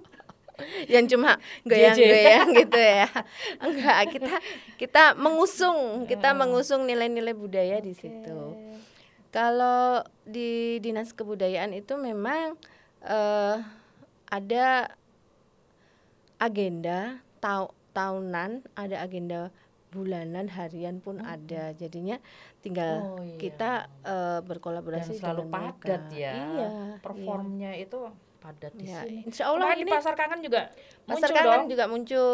yang 0.90 1.06
cuma 1.06 1.38
goyang-goyang 1.62 2.48
gitu 2.66 2.80
ya. 2.82 3.08
Enggak 3.58 3.96
kita 4.10 4.34
kita 4.76 5.02
mengusung. 5.16 6.04
Kita 6.04 6.34
mengusung 6.34 6.84
nilai-nilai 6.84 7.32
budaya 7.32 7.78
di 7.78 7.94
situ. 7.94 8.38
Kalau 9.28 10.02
di 10.24 10.76
dinas 10.80 11.12
kebudayaan 11.12 11.72
itu 11.72 11.96
memang 11.96 12.56
eh, 13.00 13.56
ada 14.28 14.92
agenda 16.38 17.18
tau 17.38 17.74
tahunan 17.98 18.50
ada 18.74 18.96
agenda 19.00 19.50
bulanan 19.88 20.46
harian 20.46 21.00
pun 21.00 21.18
ada 21.18 21.72
jadinya 21.72 22.20
tinggal 22.58 23.00
Oh, 23.10 23.18
iya. 23.18 23.34
kita 23.36 23.72
Dan 23.98 24.44
berkolaborasi 24.44 25.16
selalu 25.16 25.42
dengan 25.42 25.52
mereka. 25.64 25.80
padat 25.80 26.02
ya. 26.14 26.32
iya 26.36 26.68
Performnya 26.98 27.72
itu 27.74 27.98
padat 28.38 28.70
di 28.72 28.84
iya. 28.84 29.00
sini. 29.02 29.24
insya 29.24 29.48
Allah 29.48 29.66
Kemarin 29.66 29.80
ini 29.80 29.88
di 29.88 29.92
Pasar 29.92 30.14
Kangen 30.14 30.40
juga 30.40 30.60
pasar 31.02 31.08
muncul 31.24 31.34
kangen 31.34 31.48
dong. 31.50 31.66
juga 31.66 31.84
muncul 31.88 32.28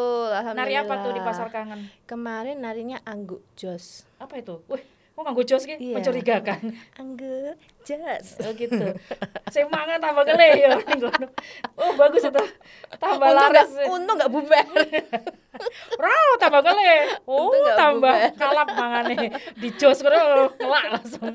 Nari 0.53 0.75
apa 0.77 0.95
tuh 1.01 1.11
di. 1.11 1.21
Pasar 1.23 1.49
Kangen? 1.49 1.81
kemarin 2.05 2.57
narinya 2.59 2.99
anggu 3.05 3.39
jos 3.55 4.03
Apa 4.19 4.35
itu? 4.37 4.59
Wih, 4.67 4.83
kok 5.15 5.23
nganggo 5.23 5.43
jos 5.45 5.63
ki? 5.63 5.79
Iya. 5.79 5.95
Mencurigakan. 5.95 6.61
anggu 6.97 7.55
jos 7.81 8.27
Oh 8.43 8.51
gitu. 8.53 8.83
Tambah 9.97 10.25
gele 10.27 10.49
ya. 10.59 10.75
Oh 11.77 11.95
bagus 11.95 12.21
itu. 12.21 12.43
Tambah 12.93 13.15
untung 13.23 13.47
nggak 13.47 13.63
laris. 13.63 13.71
untung 13.87 14.17
nggak 14.19 14.29
bubar 14.29 14.67
tambah 16.45 16.61
gele. 16.63 16.93
Oh 17.25 17.49
tambah 17.73 18.13
bubar. 18.15 18.37
kalap 18.37 18.69
mangane. 18.71 19.17
Di 19.55 19.69
jos 19.75 19.99
karo 19.99 20.53
ngelak 20.55 20.85
langsung. 20.93 21.35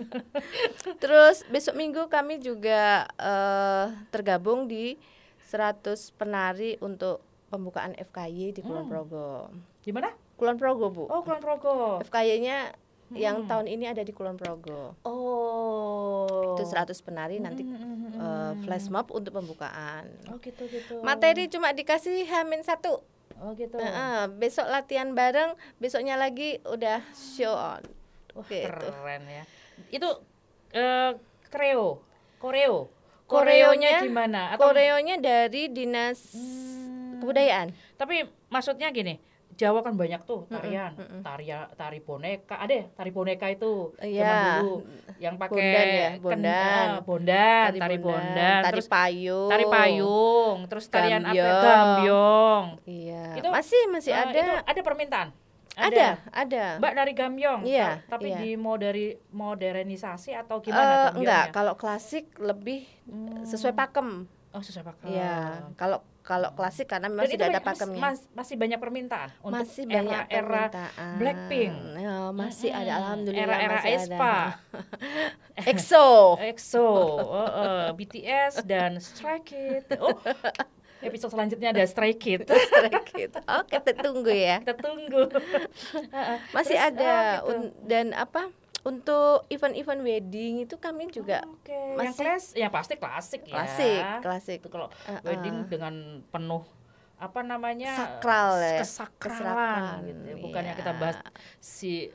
terus 0.98 1.44
besok 1.48 1.74
minggu 1.74 2.06
kami 2.08 2.38
juga 2.38 3.10
eh, 3.16 3.86
tergabung 4.10 4.66
di 4.66 4.96
100 5.44 5.90
penari 6.14 6.78
untuk 6.78 7.20
pembukaan 7.50 7.98
FKY 7.98 8.54
di 8.54 8.62
Kulon 8.62 8.86
Hmm. 8.86 8.92
Progo 8.92 9.50
Gimana? 9.82 10.14
Kulon 10.38 10.56
Progo 10.56 10.86
bu 10.88 11.04
Oh 11.06 11.26
Kulon 11.26 11.42
Progo. 11.42 11.98
FKY-nya 12.06 12.70
yang 13.12 13.42
Hmm. 13.42 13.50
tahun 13.50 13.68
ini 13.68 13.86
ada 13.88 14.02
di 14.02 14.12
Kulon 14.12 14.36
Progo 14.36 14.94
Oh. 15.02 16.54
itu 16.54 16.64
100 16.64 16.94
penari 17.00 17.38
nanti 17.38 17.62
Mm, 17.62 17.72
mm, 17.72 17.80
mm, 17.80 18.10
eh, 18.12 18.22
mm. 18.52 18.54
flash 18.62 18.88
mob 18.88 19.10
untuk 19.10 19.34
pembukaan 19.34 20.06
Oh 20.28 20.38
gitu 20.38 20.66
gitu. 20.66 21.02
materi 21.02 21.46
cuma 21.46 21.72
dikasih 21.72 22.26
hamin 22.26 22.62
satu 22.62 23.02
Oh 23.38 23.56
gitu. 23.56 23.80
Heeh, 23.80 24.28
besok 24.36 24.68
latihan 24.68 25.16
bareng, 25.16 25.56
besoknya 25.78 26.20
lagi 26.20 26.60
udah 26.62 27.00
show 27.16 27.56
on. 27.56 27.80
Wah, 28.36 28.44
Gitu. 28.44 28.68
keren 28.68 29.24
ya. 29.24 29.44
Itu 29.88 30.12
eh 30.70 31.16
kreo, 31.48 32.04
koreo. 32.36 32.92
Koreonya 33.24 33.96
Koreonya- 33.96 34.04
gimana? 34.04 34.42
Atau 34.52 34.68
Koreonya 34.68 35.16
dari 35.18 35.72
dinas 35.72 36.36
Hmm, 36.36 37.24
kebudayaan. 37.24 37.72
Tapi 37.96 38.22
maksudnya 38.50 38.92
gini, 38.92 39.16
Jawa 39.60 39.84
kan 39.84 39.92
banyak 39.94 40.24
tuh 40.24 40.48
tarian, 40.48 40.96
mm-mm. 40.96 41.20
tari 41.20 41.52
tari 41.76 42.00
boneka, 42.00 42.56
ada 42.56 42.72
ya 42.72 42.86
tari 42.90 43.12
boneka 43.12 43.52
itu 43.52 43.92
Iya. 44.00 44.24
zaman 44.24 44.40
dulu 44.56 44.76
yang 45.20 45.36
pakai 45.36 45.60
Bondan 45.60 45.88
ya, 45.92 46.10
bondan. 46.16 46.88
ah, 46.88 47.02
bondan, 47.04 47.68
tari, 47.76 47.98
bondan, 48.00 48.60
tari 48.64 48.72
terus 48.72 48.88
payung. 48.88 49.50
tari 49.52 49.66
payung, 49.68 50.58
terus 50.66 50.86
tarian 50.88 51.22
apa? 51.22 51.36
Gambyong. 51.36 51.60
Gambyong. 51.60 52.66
Iya. 52.88 53.24
Itu, 53.36 53.48
masih 53.52 53.82
masih 53.90 54.12
Eh, 54.12 54.24
ada. 54.24 54.32
itu 54.32 54.54
ada 54.64 54.80
permintaan. 54.82 55.30
ada, 55.76 56.08
ada. 56.30 56.64
Mbak 56.80 56.94
dari 56.94 57.12
Gambyong, 57.14 57.62
Iya, 57.64 57.88
ta- 58.02 58.16
tapi 58.16 58.32
iya. 58.32 58.40
di 58.40 58.50
dari 58.56 59.06
modernisasi 59.30 60.36
atau 60.36 60.60
Eh, 60.60 60.64
gimana 60.66 60.84
Gambyongnya? 60.88 61.20
enggak, 61.20 61.46
kalau 61.52 61.74
klasik 61.76 62.32
lebih 62.38 62.88
Hmm. 63.04 63.44
sesuai 63.44 63.72
pakem. 63.74 64.24
Oh, 64.50 64.60
sesuai 64.60 64.88
pakem. 64.88 65.12
Iya. 65.12 65.68
Kalau 65.76 66.00
kalau 66.30 66.54
klasik 66.54 66.86
karena 66.86 67.10
memang 67.10 67.26
Dan 67.26 67.34
sudah 67.34 67.42
ada 67.44 67.52
banyak- 67.52 67.66
mas- 67.66 67.74
pakemnya. 67.74 68.02
mas- 68.06 68.28
masih 68.32 68.56
banyak 68.56 68.78
permintaan 68.78 69.30
untuk 69.42 69.58
masih 69.58 69.84
banyak 69.84 70.26
era-era 70.30 70.46
permintaan. 70.70 71.14
Blackpink. 71.18 71.74
Ya, 71.98 72.16
masih 72.30 72.70
ada 72.70 72.86
Mm-mm. 72.86 73.00
alhamdulillah 73.02 73.58
Era-era 73.58 73.80
aespa. 73.82 74.14
ada. 74.14 74.38
EXO. 75.70 76.08
EXO, 76.40 76.86
oh, 76.86 77.50
eh, 77.50 77.88
BTS 77.92 78.54
dan 78.64 79.02
Stray 79.02 79.42
Kids. 79.42 79.90
Oh, 79.98 80.14
episode 81.02 81.32
selanjutnya 81.32 81.72
ada 81.72 81.84
Stray 81.84 82.14
Kids. 82.14 82.46
Stray 82.70 82.94
Kids. 83.04 83.36
Oke, 83.42 83.74
kita 83.74 83.92
tunggu 83.98 84.30
ya. 84.30 84.62
Kita 84.62 84.78
tunggu. 84.78 85.26
Masih 86.56 86.78
Terus, 86.78 86.90
ada 86.94 87.14
oh, 87.42 87.50
gitu. 87.50 87.68
Dan 87.84 88.14
apa? 88.14 88.54
Untuk 88.80 89.44
event-event 89.48 90.02
wedding 90.02 90.64
itu 90.64 90.80
kami 90.80 91.12
juga 91.12 91.44
Oke, 91.44 91.72
yang 91.72 92.16
masih- 92.16 92.24
kelas 92.24 92.46
ya 92.56 92.68
pasti 92.72 92.96
klasik 92.96 93.44
ya. 93.44 93.54
klasik, 93.60 94.04
klasik. 94.24 94.60
Kalau 94.66 94.88
Uh-uh. 94.88 95.20
wedding 95.22 95.68
dengan 95.68 96.24
penuh 96.32 96.64
apa 97.20 97.44
namanya 97.44 97.92
Sakral 97.92 98.64
ya, 98.64 98.80
kesakralan 98.80 100.08
gitu. 100.08 100.40
Bukan 100.40 100.62
yang 100.64 100.76
iya. 100.76 100.80
kita 100.80 100.92
bahas 100.96 101.20
si 101.60 102.08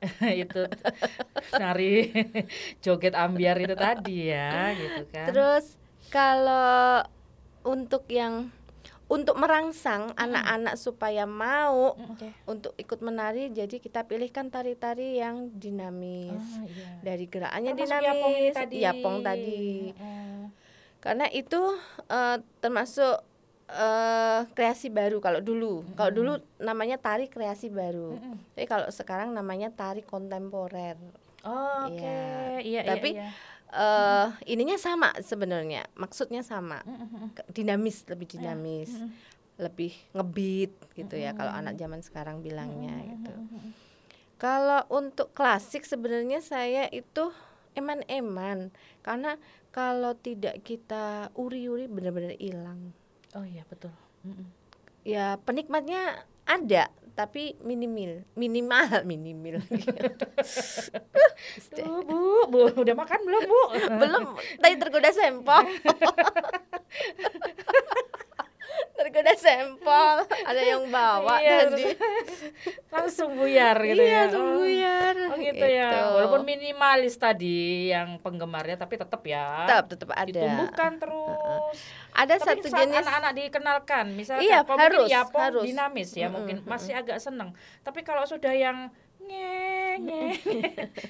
itu 0.44 0.62
nari 1.56 2.12
joget 2.84 3.16
ambiar 3.16 3.56
itu 3.56 3.72
tadi 3.72 4.28
ya 4.28 4.76
gitu 4.76 5.02
kan. 5.08 5.26
Terus 5.32 5.80
kalau 6.12 7.04
untuk 7.64 8.04
yang 8.08 8.48
untuk 9.10 9.34
merangsang 9.34 10.14
anak-anak 10.14 10.78
supaya 10.78 11.26
mau 11.26 11.92
Mm, 11.92 12.06
Oke. 12.08 12.28
untuk 12.46 12.72
ikut 12.76 13.00
menari, 13.00 13.50
jadi 13.50 13.76
kita 13.76 14.06
pilihkan 14.06 14.48
tari-tari 14.48 15.18
yang 15.18 15.50
dinamis. 15.52 16.38
Ah, 16.38 16.62
iya. 16.64 16.88
Dari 17.02 17.26
gerakannya 17.26 17.74
Termasuk 17.74 17.90
dinamis, 17.90 18.54
tadi. 18.54 18.78
yapong 18.78 19.16
tadi. 19.20 19.66
Heeh. 19.90 20.40
Karena 21.00 21.26
itu 21.26 21.58
eh, 22.06 22.38
termasuk 22.60 23.18
eh, 23.66 24.40
kreasi 24.48 24.88
baru 24.88 25.18
kalau 25.18 25.40
dulu. 25.40 25.82
Kalau 25.92 26.12
dulu 26.12 26.32
namanya 26.58 26.94
tari 26.94 27.26
kreasi 27.26 27.66
baru. 27.66 28.14
Mm-mm. 28.14 28.36
Tapi 28.52 28.66
kalau 28.66 28.86
sekarang 28.90 29.30
namanya 29.30 29.70
tari 29.70 30.02
kontemporer. 30.02 30.94
Oh, 31.40 31.88
Oke, 31.88 32.04
Iya. 32.04 32.60
iya, 32.60 32.80
Tapi 32.84 33.16
iya, 33.16 33.26
iya. 33.26 33.28
Eh 33.70 34.28
ininya 34.50 34.76
sama 34.76 35.14
sebenarnya. 35.22 35.86
Maksudnya 35.94 36.42
sama. 36.42 36.82
Mm-mm. 36.82 37.34
Ke- 37.34 37.46
Dinamis, 37.50 38.02
lebih 38.10 38.26
dinamis. 38.26 38.90
Mm-mm. 38.90 39.10
Lebih 39.60 39.92
ngebeat 40.16 40.72
gitu 40.96 41.14
ya 41.20 41.36
kalau 41.36 41.52
anak 41.52 41.76
zaman 41.76 42.00
sekarang 42.00 42.40
bilangnya 42.40 42.96
gitu. 43.04 43.32
Kalau 44.40 44.88
untuk 44.88 45.36
klasik 45.36 45.84
sebenarnya 45.84 46.40
saya 46.40 46.88
itu 46.88 47.28
eman-eman 47.76 48.72
karena 49.04 49.36
kalau 49.70 50.16
tidak 50.16 50.64
kita 50.64 51.28
uri-uri 51.36 51.86
benar-benar 51.86 52.34
hilang. 52.40 52.96
Oh 53.36 53.44
iya 53.44 53.62
betul. 53.68 53.92
Ya 55.04 55.36
penikmatnya 55.44 56.24
ada 56.50 56.90
tapi 57.14 57.54
minimal, 57.60 58.24
minimal, 58.32 58.88
minimal. 59.10 59.60
Tuh, 61.68 62.00
bu, 62.00 62.48
bu, 62.48 62.72
udah 62.80 62.94
makan 62.96 63.20
belum 63.28 63.42
bu? 63.44 63.62
Belum 64.00 64.24
tadi 64.56 64.74
tergoda 64.80 65.12
sempol. 65.12 65.68
tergoda 69.00 69.32
sempol, 69.32 70.16
ada 70.50 70.60
yang 70.60 70.84
bawa 70.86 71.40
Iya, 71.40 71.64
tadi. 71.66 71.84
langsung 72.94 73.32
buyar 73.32 73.76
gitu 73.80 73.96
iya, 73.96 74.12
ya. 74.12 74.20
langsung 74.26 74.44
Oh. 74.44 74.56
buyar. 74.60 75.16
Oh 75.30 75.36
gitu, 75.36 75.64
ya. 75.64 75.88
Walaupun 76.12 76.42
minimalis 76.44 77.16
tadi 77.16 77.58
yang 77.88 78.20
penggemarnya 78.20 78.76
tapi 78.76 78.94
tetap 78.94 79.22
ya. 79.24 79.64
tetap 79.64 79.86
tetap 79.88 80.10
ada. 80.12 80.28
Ditumbuhkan 80.28 80.92
terus. 80.96 81.76
Ada 82.12 82.34
Tapi 82.36 82.46
satu 82.60 82.66
jenis 82.68 83.00
anak-anak 83.00 83.32
dikenalkan, 83.32 84.04
misalnya 84.12 84.42
Iya, 84.42 84.58
harus, 84.78 85.06
mungkin 85.06 85.16
yapong 85.16 85.42
harus. 85.42 85.64
dinamis 85.64 86.10
ya 86.12 86.20
Mm-mm, 86.22 86.34
mungkin 86.34 86.56
mm-mm. 86.60 86.68
masih 86.68 86.92
agak 86.92 87.18
seneng. 87.18 87.50
Tapi 87.80 88.00
kalau 88.02 88.22
sudah 88.22 88.52
yang 88.52 88.90
nge 89.20 89.79
nge 90.00 90.22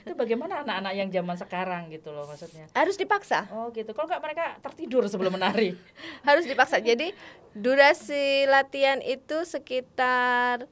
itu 0.02 0.14
bagaimana 0.14 0.60
anak-anak 0.60 0.92
yang 0.94 1.08
zaman 1.08 1.36
sekarang 1.36 1.82
gitu 1.88 2.10
loh 2.10 2.24
maksudnya. 2.24 2.66
harus 2.72 2.94
dipaksa. 2.94 3.46
Oh 3.50 3.70
gitu. 3.70 3.90
Kalau 3.90 4.06
nggak 4.06 4.20
mereka 4.20 4.44
tertidur 4.60 5.04
sebelum 5.04 5.32
menari. 5.32 5.74
harus 6.28 6.44
dipaksa. 6.44 6.78
Jadi 6.78 7.14
durasi 7.52 8.20
latihan 8.44 8.98
itu 9.00 9.42
sekitar 9.42 10.66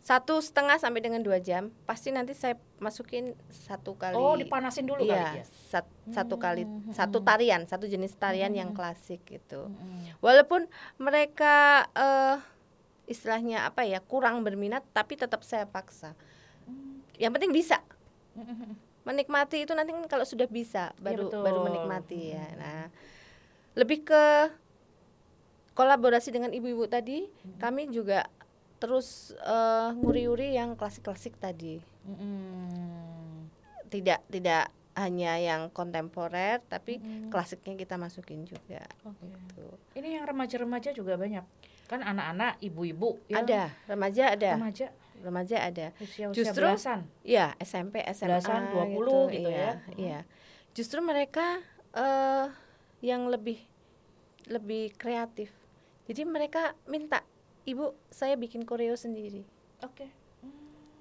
satu 0.00 0.40
setengah 0.40 0.76
sampai 0.76 1.00
dengan 1.00 1.20
dua 1.20 1.36
jam 1.38 1.68
pasti 1.84 2.08
nanti 2.08 2.32
saya 2.32 2.56
masukin 2.78 3.36
satu 3.50 3.92
kali 3.92 4.16
Oh, 4.16 4.32
dipanasin 4.34 4.82
dulu 4.82 5.04
iya 5.04 5.36
kali 5.36 5.38
ya. 5.38 5.44
sat- 5.68 5.96
satu 6.08 6.36
kali 6.36 6.64
Hmm, 6.64 6.88
satu 6.90 7.20
hmm. 7.20 7.26
tarian 7.26 7.60
satu 7.62 7.84
jenis 7.84 8.14
tarian 8.14 8.48
yang 8.50 8.72
Hmm. 8.72 8.78
klasik 8.78 9.20
gitu 9.22 9.68
Mm-mm. 9.68 10.16
walaupun 10.18 10.64
mereka 10.96 11.84
eh, 11.92 12.40
istilahnya 13.06 13.64
apa 13.64 13.84
ya 13.84 14.00
kurang 14.00 14.40
berminat 14.40 14.80
tapi 14.90 15.12
tetap 15.14 15.40
saya 15.42 15.64
paksa 15.64 16.12
Hmm. 16.12 16.27
Yang 17.18 17.34
penting 17.34 17.50
bisa 17.52 17.82
menikmati 19.08 19.64
itu 19.66 19.72
nanti 19.74 19.90
kan 19.92 20.04
kalau 20.06 20.24
sudah 20.24 20.46
bisa 20.46 20.94
baru 21.02 21.28
betul. 21.28 21.42
baru 21.42 21.58
menikmati 21.66 22.34
ya 22.34 22.46
nah 22.56 22.82
lebih 23.78 24.06
ke 24.06 24.24
kolaborasi 25.78 26.34
dengan 26.34 26.50
ibu-ibu 26.50 26.90
tadi 26.90 27.30
kami 27.62 27.90
juga 27.94 28.26
terus 28.78 29.34
eh, 29.42 29.88
nguri-uri 29.94 30.54
yang 30.54 30.78
klasik-klasik 30.78 31.34
tadi 31.38 31.82
Mm-mm. 32.06 33.46
tidak 33.90 34.22
tidak 34.30 34.70
hanya 34.98 35.38
yang 35.38 35.70
kontemporer 35.70 36.58
tapi 36.66 36.98
Mm-mm. 36.98 37.30
klasiknya 37.30 37.78
kita 37.78 37.94
masukin 37.94 38.42
juga 38.42 38.82
Oke. 39.06 39.22
gitu. 39.30 39.66
Ini 39.94 40.18
yang 40.18 40.24
remaja-remaja 40.26 40.90
juga 40.90 41.14
banyak. 41.14 41.46
Kan 41.86 42.02
anak-anak, 42.02 42.58
ibu-ibu 42.58 43.22
ya. 43.30 43.40
ada 43.40 43.62
remaja 43.86 44.34
ada 44.34 44.58
Remaja 44.58 44.90
remaja 45.22 45.62
ada. 45.62 45.90
Usia-usia 46.00 46.36
Justru 46.36 46.66
belasan. 46.66 47.06
ya 47.26 47.54
SMP 47.62 48.02
SMA 48.14 48.38
Belasan, 48.38 48.62
20 48.74 49.34
gitu. 49.34 49.48
iya, 49.48 49.56
ya. 49.56 49.72
iya. 49.98 50.20
Justru 50.74 50.98
mereka 51.02 51.58
eh 51.94 52.46
yang 53.02 53.30
lebih 53.30 53.58
lebih 54.50 54.94
kreatif. 54.96 55.52
Jadi 56.08 56.24
mereka 56.24 56.72
minta 56.88 57.20
ibu 57.68 57.92
saya 58.08 58.34
bikin 58.34 58.64
koreo 58.64 58.96
sendiri. 58.96 59.44
Oke. 59.84 60.08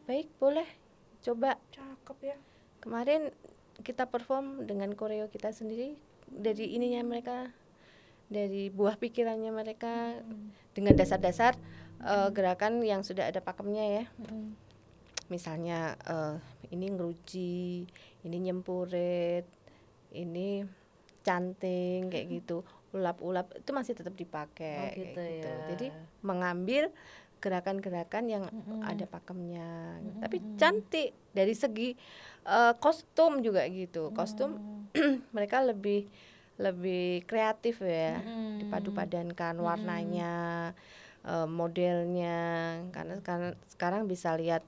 baik 0.08 0.32
boleh. 0.40 0.68
Coba. 1.20 1.60
Cakep 1.76 2.18
ya. 2.24 2.38
kemarin 2.80 3.36
kita 3.84 4.08
perform 4.08 4.64
dengan 4.64 4.94
koreo 4.96 5.28
kita 5.28 5.52
sendiri 5.52 6.00
dari 6.32 6.74
ininya 6.78 7.04
mereka 7.04 7.52
dari 8.28 8.68
buah 8.72 9.00
pikirannya 9.00 9.52
mereka 9.52 10.20
dengan 10.76 10.94
dasar-dasar 10.96 11.56
eh, 12.00 12.30
gerakan 12.30 12.82
yang 12.82 13.02
sudah 13.02 13.28
ada 13.28 13.40
pakemnya 13.40 13.84
ya 13.84 14.04
Mm-mm. 14.18 14.54
misalnya 15.28 15.80
eh, 16.04 16.36
ini 16.70 16.86
ngeruji 16.88 17.88
ini 18.24 18.38
nyempurit 18.42 19.46
ini 20.12 20.64
canting 21.22 22.08
kayak 22.08 22.28
gitu 22.32 22.64
ulap-ulap 22.92 23.52
itu 23.54 23.72
masih 23.72 23.94
tetap 23.94 24.16
dipakai 24.16 24.74
Oh, 24.74 24.88
kayak 24.88 24.96
gitu 24.96 25.20
gitu. 25.22 25.48
ya. 25.48 25.58
jadi 25.70 25.88
mengambil 26.22 26.84
gerakan-gerakan 27.38 28.26
yang 28.26 28.44
Mm-mm. 28.48 28.82
ada 28.82 29.06
pakemnya 29.06 30.00
Mm-mm. 30.00 30.22
tapi 30.24 30.38
cantik 30.56 31.12
dari 31.32 31.54
segi 31.54 31.94
eh, 32.44 32.74
kostum 32.78 33.42
juga 33.42 33.68
gitu 33.68 34.10
kostum 34.12 34.58
Mm. 34.58 35.20
mereka 35.36 35.62
lebih 35.62 36.08
lebih 36.58 37.22
kreatif 37.28 37.84
ya 37.84 38.18
Mm-mm. 38.18 38.64
dipadu-padankan 38.64 39.54
Mm-mm. 39.54 39.68
warnanya 39.68 40.34
eh, 41.28 41.46
modelnya 41.46 42.40
karena 42.90 43.14
sekarang 43.18 43.44
sekarang 43.68 44.02
bisa 44.06 44.32
lihat 44.34 44.64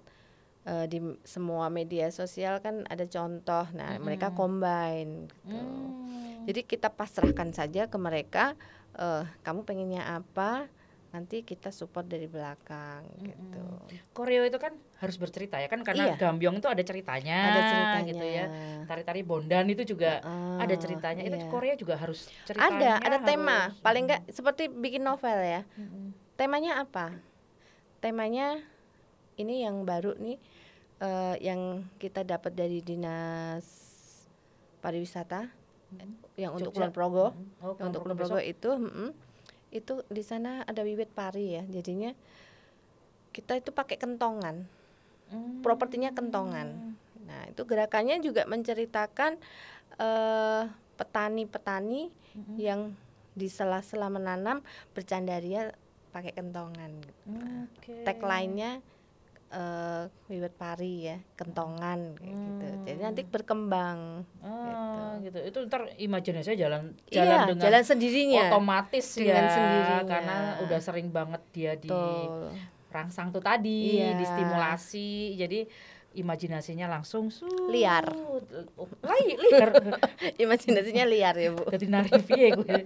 eh, 0.63 0.85
di 0.85 0.99
semua 1.23 1.67
media 1.69 2.11
sosial 2.11 2.59
kan 2.59 2.83
ada 2.85 3.05
contoh 3.05 3.65
nah 3.71 3.95
mereka 3.97 4.27
Mm-mm. 4.27 4.37
combine 4.37 5.13
gitu 5.25 5.55
Mm. 5.55 6.45
jadi 6.45 6.61
kita 6.63 6.89
pasrahkan 6.89 7.49
saja 7.49 7.85
ke 7.85 7.97
mereka 7.97 8.53
eh, 8.93 9.23
kamu 9.39 9.63
pengennya 9.63 10.03
apa 10.13 10.67
nanti 11.09 11.41
kita 11.41 11.69
support 11.69 12.05
dari 12.05 12.27
belakang 12.27 13.01
gitu 13.19 13.65
Koreo 14.11 14.45
itu 14.45 14.55
kan 14.55 14.77
harus 14.99 15.17
bercerita 15.17 15.57
ya 15.57 15.65
kan 15.65 15.81
karena 15.81 16.05
Iya. 16.05 16.15
gambyong 16.19 16.59
itu 16.59 16.67
ada 16.67 16.83
ceritanya, 16.83 17.37
ada 17.47 17.61
ceritanya 17.63 18.05
gitu 18.05 18.25
ya. 18.29 18.45
Tari-tari 18.85 19.21
bondan 19.23 19.65
itu 19.67 19.87
juga 19.87 20.21
Ah, 20.21 20.59
ada 20.59 20.75
ceritanya. 20.75 21.23
Itu 21.23 21.39
iya. 21.39 21.47
Korea 21.47 21.73
juga 21.73 21.95
harus 21.95 22.29
ada 22.29 22.45
ceritanya. 22.45 22.93
ada 22.99 23.17
tema 23.23 23.57
harus- 23.65 23.81
paling 23.81 24.03
enggak 24.05 24.21
seperti 24.29 24.69
bikin 24.69 25.01
novel 25.01 25.33
ya 25.33 25.61
Mm-mm. 25.73 26.13
Temanya 26.39 26.79
apa 26.79 27.11
temanya 27.99 28.63
ini 29.35 29.67
yang 29.67 29.83
baru 29.83 30.15
nih 30.15 30.39
eh, 31.03 31.35
yang 31.43 31.83
kita 31.99 32.23
dapat 32.23 32.55
dari 32.55 32.79
dinas 32.79 33.67
pariwisata 34.79 35.51
yang 36.39 36.55
untuk. 36.55 36.71
Kulon 36.71 36.95
Progo 36.95 37.35
Mm-mm. 37.35 37.59
Oh, 37.59 37.75
yang 37.75 37.91
untuk 37.91 38.07
Kulon 38.07 38.15
Progo 38.15 38.39
itu 38.39 38.71
mm-mm, 38.71 39.11
itu 39.75 39.93
di 40.07 40.23
sana 40.23 40.63
ada 40.63 40.79
wiwit 40.87 41.11
pari 41.11 41.59
ya 41.59 41.63
jadinya 41.67 42.15
kita 43.35 43.59
itu 43.59 43.75
pakai 43.75 43.99
kentongan 43.99 44.63
besok. 44.63 45.35
Mm. 45.35 45.59
propertinya 45.59 46.09
kentongan 46.15 46.95
nah 47.27 47.45
itu 47.51 47.61
gerakannya 47.67 48.23
juga 48.23 48.47
menceritakan 48.47 49.35
eh, 49.99 50.63
petani-petani 50.95 52.07
Mm-mm. 52.09 52.55
yang 52.55 52.95
di 53.35 53.51
sela-sela 53.51 54.07
menanam 54.07 54.63
bercandaria 54.95 55.75
pakai 56.09 56.31
kentongan 56.31 56.91
gitu. 56.99 57.21
Oke. 57.65 57.93
tagline-nya 58.03 58.81
eh 59.49 60.03
wiwit 60.27 60.53
pari 60.53 61.09
ya 61.09 61.17
kentongan 61.33 62.13
kayak 62.13 62.37
gitu 62.37 62.65
jadi 62.85 62.99
nanti 63.01 63.21
Hmm. 63.25 63.31
berkembang 63.31 63.99
Ah, 64.45 65.17
gitu. 65.19 65.41
Itu 65.41 65.57
ntar 65.65 65.89
imajinasinya 65.91 66.53
jalan 66.55 66.83
jalan 67.07 67.25
iya 67.33 67.47
dengan 67.47 67.63
jalan 67.63 67.81
sendirinya 67.83 68.45
otomatis 68.45 69.05
Dengan 69.11 69.41
ya 69.41 69.49
sendirinya. 69.49 70.05
karena 70.05 70.35
udah 70.61 70.79
sering 70.79 71.09
banget 71.09 71.41
dia 71.49 71.73
di 71.73 71.89
Betul. 71.89 72.53
rangsang 72.89 73.29
tuh 73.29 73.41
tadi, 73.41 73.97
Iya. 73.97 74.13
distimulasi. 74.15 75.09
Jadi 75.35 75.65
imajinasinya 76.11 76.85
langsung 76.87 77.29
sut. 77.29 77.49
Liar. 77.69 78.05
Oh, 78.77 78.85
lai, 79.01 79.33
liar. 79.35 79.69
imajinasinya 80.41 81.05
liar 81.05 81.33
ya 81.33 81.49
bu 81.51 81.65
Jadi 81.69 81.85
nari 81.85 82.13
piye 82.19 82.47
gue. 82.51 82.85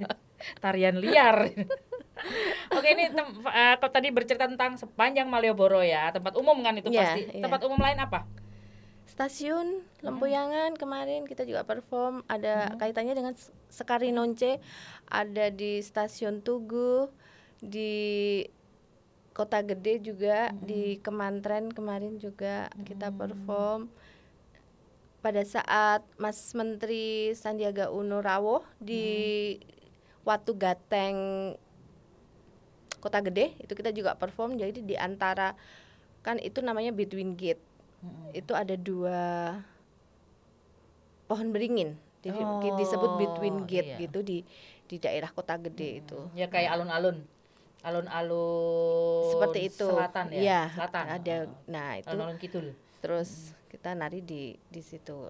Tarian 0.59 0.95
liar. 0.95 1.43
Oke 2.69 2.87
ini 2.89 3.09
tem- 3.09 3.35
kalau 3.77 3.91
tadi 3.91 4.07
bercerita 4.09 4.45
tentang 4.45 4.75
sepanjang 4.75 5.25
Malioboro 5.25 5.79
ya, 5.79 6.09
tempat 6.09 6.33
umum 6.33 6.55
kan 6.59 6.73
itu 6.73 6.87
Iya, 6.87 6.99
pasti. 7.13 7.21
iya. 7.29 7.43
Tempat 7.43 7.61
umum 7.63 7.77
lain 7.77 7.99
apa? 7.99 8.25
stasiun 9.03 9.83
Lempuyangan 9.99 10.73
kemarin 10.73 11.27
kita 11.27 11.43
juga 11.43 11.61
perform 11.61 12.23
Hmm. 12.23 12.31
ada 12.31 12.73
kaitannya 12.73 13.13
dengan 13.13 13.33
Sekari 13.67 14.09
Nonce 14.09 14.57
ada 15.05 15.51
di 15.51 15.77
stasiun 15.79 16.39
Tugu 16.39 17.11
di 17.59 18.41
Kota 19.29 19.59
Gede 19.59 19.99
juga 19.99 20.49
Hmm. 20.49 20.57
di 20.61 20.97
Kemantren 20.97 21.69
kemarin 21.69 22.15
juga 22.15 22.71
kita 22.79 23.11
perform 23.11 23.91
pada 25.19 25.43
saat 25.43 26.01
Mas 26.15 26.39
Menteri 26.53 27.31
Sandiaga 27.33 27.89
Uno 27.89 28.17
rawuh 28.17 28.63
di 28.77 29.05
Hmm. 29.53 29.83
Watu 30.23 30.55
Gateng 30.55 31.17
Kota 33.03 33.19
Gede 33.19 33.51
itu 33.59 33.75
kita 33.75 33.91
juga 33.91 34.15
perform. 34.15 34.55
Jadi 34.55 34.79
di 34.79 34.95
antara 34.95 35.51
kan 36.23 36.39
itu 36.39 36.63
namanya 36.63 36.95
Between 36.95 37.35
Gate. 37.35 37.59
Itu 38.31 38.55
ada 38.55 38.79
dua 38.79 39.59
pohon 41.27 41.51
beringin. 41.51 41.99
Di, 42.23 42.31
Oh, 42.31 42.63
disebut 42.79 43.19
between 43.19 43.67
gate 43.67 43.99
iya. 43.99 44.07
gitu 44.07 44.23
di 44.23 44.47
di 44.87 44.95
daerah 44.95 45.27
kota 45.27 45.59
gede 45.59 45.99
itu. 45.99 46.15
Ya 46.31 46.47
kayak 46.47 46.71
alun-alun. 46.79 47.19
Alun-alun 47.83 49.27
seperti 49.27 49.59
itu. 49.67 49.87
Selatan 49.91 50.31
ya. 50.31 50.39
Iya, 50.39 50.61
Selatan. 50.71 51.05
ada. 51.19 51.35
Nah 51.67 51.89
itu 51.99 52.07
Alun-alun 52.07 52.39
kidul. 52.39 52.71
terus 53.03 53.51
kita 53.67 53.91
nari 53.91 54.23
di 54.23 54.55
di 54.71 54.79
situ. 54.79 55.27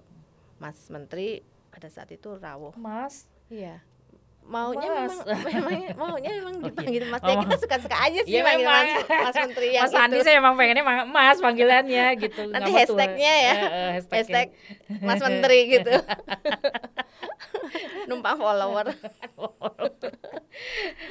Mas 0.62 0.86
Menteri 0.86 1.42
pada 1.74 1.90
saat 1.90 2.06
itu 2.14 2.30
rawuh. 2.38 2.70
Mas. 2.78 3.26
iya 3.50 3.82
maunya 4.44 4.88
Mas. 4.88 5.16
memang 5.16 5.40
memangnya 5.42 5.90
maunya 5.94 6.30
memang 6.34 6.54
iya. 6.58 6.64
dipanggil 6.66 7.02
Mas 7.06 7.22
ya 7.22 7.34
kita 7.38 7.56
suka-suka 7.58 7.96
aja 7.98 8.20
sih 8.20 8.30
Iya, 8.30 8.42
panggil 8.42 8.60
memang. 8.62 8.84
Mas, 8.84 9.08
Mas 9.24 9.36
Menteri 9.40 9.66
yang 9.70 9.82
Mas 9.82 9.94
Andi 9.96 10.14
itu. 10.14 10.22
saya 10.22 10.36
emang 10.36 10.54
pengennya 10.54 10.82
ma- 10.82 11.08
Mas 11.08 11.38
panggilannya 11.38 12.06
gitu. 12.18 12.42
Nanti 12.46 12.70
hashtagnya 12.70 13.34
ya. 13.38 13.52
Eh, 13.52 13.64
eh, 13.64 13.90
hashtagnya. 13.94 14.20
hashtag 14.20 14.46
Mas 15.00 15.20
Menteri 15.20 15.58
gitu 15.70 15.92
numpang 18.04 18.36
follower 18.36 18.86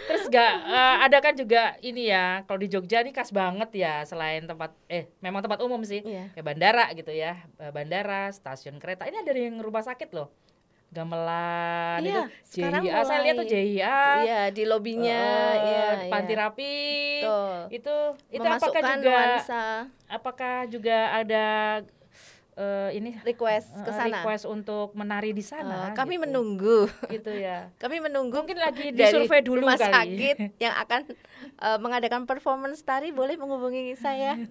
Terus 0.05 0.23
gak 0.29 0.53
eh, 0.63 0.95
ada 1.01 1.17
kan 1.19 1.33
juga 1.33 1.75
ini 1.79 2.07
ya 2.07 2.45
kalau 2.45 2.59
di 2.59 2.69
Jogja 2.69 3.01
nih 3.01 3.11
khas 3.11 3.31
banget 3.31 3.69
ya 3.75 4.03
selain 4.03 4.45
tempat 4.45 4.71
eh 4.87 5.09
memang 5.19 5.41
tempat 5.41 5.59
umum 5.59 5.81
sih 5.81 5.99
Iya. 6.01 6.31
kayak 6.31 6.45
bandara 6.45 6.85
gitu 6.93 7.09
ya 7.09 7.41
Eh, 7.57 7.71
bandara 7.71 8.29
stasiun 8.29 8.77
kereta 8.77 9.03
ini 9.03 9.17
ada 9.17 9.31
yang 9.31 9.57
rumah 9.57 9.81
sakit 9.81 10.09
loh 10.11 10.29
gamelan 10.93 11.99
Iya, 11.99 12.21
itu 12.29 12.53
sekarang 12.53 12.81
JIA 12.83 13.01
saya 13.03 13.19
lihat 13.19 13.35
tuh 13.35 13.43
mulai. 13.43 13.53
JIA 13.65 13.99
Iya 14.21 14.41
di 14.49 14.63
lobinya 14.63 15.23
eh, 15.51 15.53
iya, 15.65 15.85
panti 16.07 16.31
iya. 16.31 16.39
rapi 16.39 16.75
Betul. 17.19 17.57
itu 17.71 17.95
itu 18.31 18.45
apakah 18.45 18.81
juga 18.93 19.01
nuansa 19.01 19.63
apakah 20.07 20.55
juga 20.67 20.97
ada 21.11 21.45
eh, 22.53 22.89
ini 22.93 23.17
request 23.19 23.73
ke 23.75 23.89
eh, 23.89 23.95
sana. 23.95 24.05
request 24.13 24.45
untuk 24.45 24.93
menari 24.93 25.31
di 25.31 25.41
sana 25.41 25.89
Eh, 25.89 25.97
kami 25.97 26.15
gitu. 26.15 26.23
menunggu. 26.23 26.79
gitu 27.09 27.33
ya 27.33 27.69
Kami 27.81 27.97
menunggu 27.99 28.37
mungkin 28.37 28.61
lagi 28.61 28.93
dari 28.93 29.09
disurvei 29.09 29.41
dulu 29.41 29.65
rumah 29.65 29.73
kali 29.73 29.89
sakit 29.89 30.35
yang 30.57 30.77
akan 30.77 31.01
eh, 31.59 31.77
mengadakan 31.79 32.23
performance 32.23 32.79
tari 32.79 33.09
boleh 33.09 33.33
menghubungi 33.33 33.97
saya. 33.97 34.37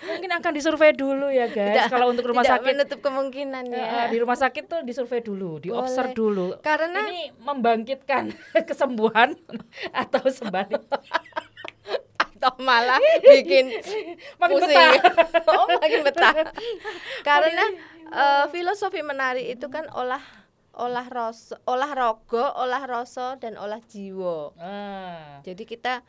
Mungkin 0.00 0.30
akan 0.30 0.52
disurvei 0.52 0.92
dulu 0.92 1.28
ya 1.28 1.46
guys. 1.46 1.74
Tidak- 1.74 1.90
Kalau 1.90 2.10
untuk 2.10 2.26
rumah 2.26 2.42
tidak 2.42 2.62
sakit 2.62 2.72
menutup 2.72 2.98
kemungkinan 3.02 3.64
ya. 3.68 4.06
di 4.06 4.16
rumah 4.16 4.38
sakit 4.38 4.64
tuh 4.64 4.80
disurvei 4.82 5.20
dulu, 5.20 5.58
diobserv 5.58 6.14
dulu. 6.14 6.46
Karena 6.60 7.02
Ini 7.04 7.34
membangkitkan 7.38 8.30
kesembuhan 8.68 9.34
atau 9.90 10.22
sebaliknya 10.28 10.98
atau 12.38 12.54
malah 12.62 13.02
bikin 13.34 13.66
makin 14.38 14.56
pusing. 14.62 14.70
betah. 14.70 14.92
oh, 15.58 15.66
makin 15.74 16.00
betah. 16.06 16.34
Karena 17.26 17.64
eh, 18.08 18.44
filosofi 18.54 19.02
menari 19.02 19.50
itu 19.50 19.66
kan 19.66 19.90
olah 19.90 20.22
olah 20.78 21.10
rasa, 21.10 21.58
olah 21.66 21.90
rogo, 21.90 22.38
olah 22.54 22.86
rasa 22.86 23.34
dan 23.42 23.58
olah 23.58 23.82
jiwa. 23.82 24.54
Ah. 24.54 25.42
Jadi 25.42 25.66
kita 25.66 26.06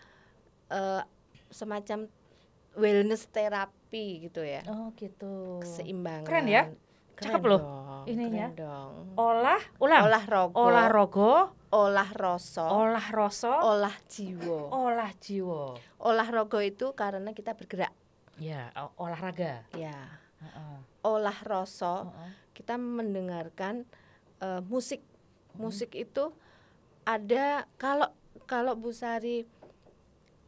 eh, 0.69 1.01
semacam 1.49 2.05
wellness 2.75 3.25
terapi 3.29 4.27
gitu 4.27 4.41
ya. 4.41 4.61
Oh 4.67 4.91
gitu. 4.93 5.63
Keseimbangan. 5.63 6.25
Keren 6.25 6.45
ya? 6.45 6.63
Keren 7.15 7.35
Cakep 7.35 7.43
loh 7.45 7.61
ininya. 8.07 8.47
keren 8.51 8.59
dong. 8.63 8.93
Olah, 9.15 9.61
ulang. 9.77 10.01
Olah 10.07 10.23
rogo, 10.25 10.55
Olah 10.61 10.87
rogo, 10.87 11.31
olah 11.69 12.09
rasa, 12.09 12.65
olah 12.71 13.07
rasa, 13.11 13.51
olah 13.59 13.95
jiwa. 14.07 14.71
olah 14.71 15.11
jiwa. 15.19 15.75
Olah 15.99 16.27
rogo 16.31 16.63
itu 16.63 16.95
karena 16.95 17.35
kita 17.35 17.53
bergerak, 17.53 17.91
Ya, 18.39 18.71
olahraga. 18.95 19.67
ya. 19.75 19.93
Olah 21.03 21.35
rasa 21.43 22.07
kita 22.55 22.79
mendengarkan 22.79 23.83
eh, 24.39 24.63
musik. 24.63 25.03
Musik 25.59 25.91
itu 25.91 26.31
ada 27.03 27.67
kalau 27.75 28.07
kalau 28.47 28.79
Bu 28.79 28.95
Sari 28.95 29.43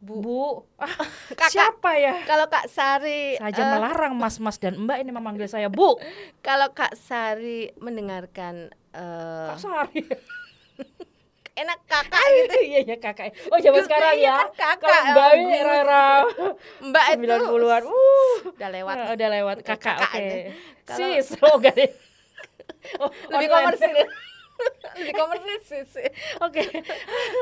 Bu, 0.02 0.18
Bu, 0.18 0.42
Kakak. 1.38 1.46
siapa 1.48 1.94
ya? 1.94 2.26
kalau 2.26 2.50
Kak 2.50 2.66
Sari 2.66 3.38
Saja 3.38 3.54
eh, 3.56 3.68
melarang 3.70 4.18
mas-mas 4.22 4.58
dan 4.58 4.74
mbak 4.76 4.98
ini 4.98 5.10
memanggil 5.10 5.46
saya 5.46 5.70
Bu. 5.70 5.94
kalau 6.42 6.74
Kak 6.74 6.98
Sari 6.98 7.70
mendengarkan 7.78 8.66
eh, 8.90 9.48
Kok 9.48 9.62
Sari? 9.62 10.02
enak 11.52 11.78
kakak 11.84 12.16
gitu 12.32 12.56
Iya 12.64 12.80
ya 12.82 12.96
kakak. 12.96 13.36
Oh 13.46 13.60
zaman 13.60 13.84
sekarang 13.84 14.16
Iya, 14.16 14.24
ya. 14.26 14.36
kakak, 14.50 14.80
Kalau 14.80 15.12
mbak 15.12 15.30
ini 15.36 15.52
era-era 15.54 16.04
Mbak 16.80 17.04
itu 17.12 17.24
90-an. 17.44 17.82
Uh, 17.84 18.32
udah 18.50 18.68
lewat 18.72 18.96
udah 19.12 19.28
lewat 19.30 19.56
kakak. 19.60 19.96
Kakak 20.00 20.10
Oke. 20.16 20.38
Kalau- 20.82 20.98
Sis, 20.98 21.26
oh 21.38 21.54
enggak 21.60 21.74
deh. 21.76 21.90
Oh, 22.98 23.06
lebih 23.30 23.46
komersil 23.46 23.94
sih, 25.62 25.82
sih. 25.86 26.08
Oke. 26.38 26.62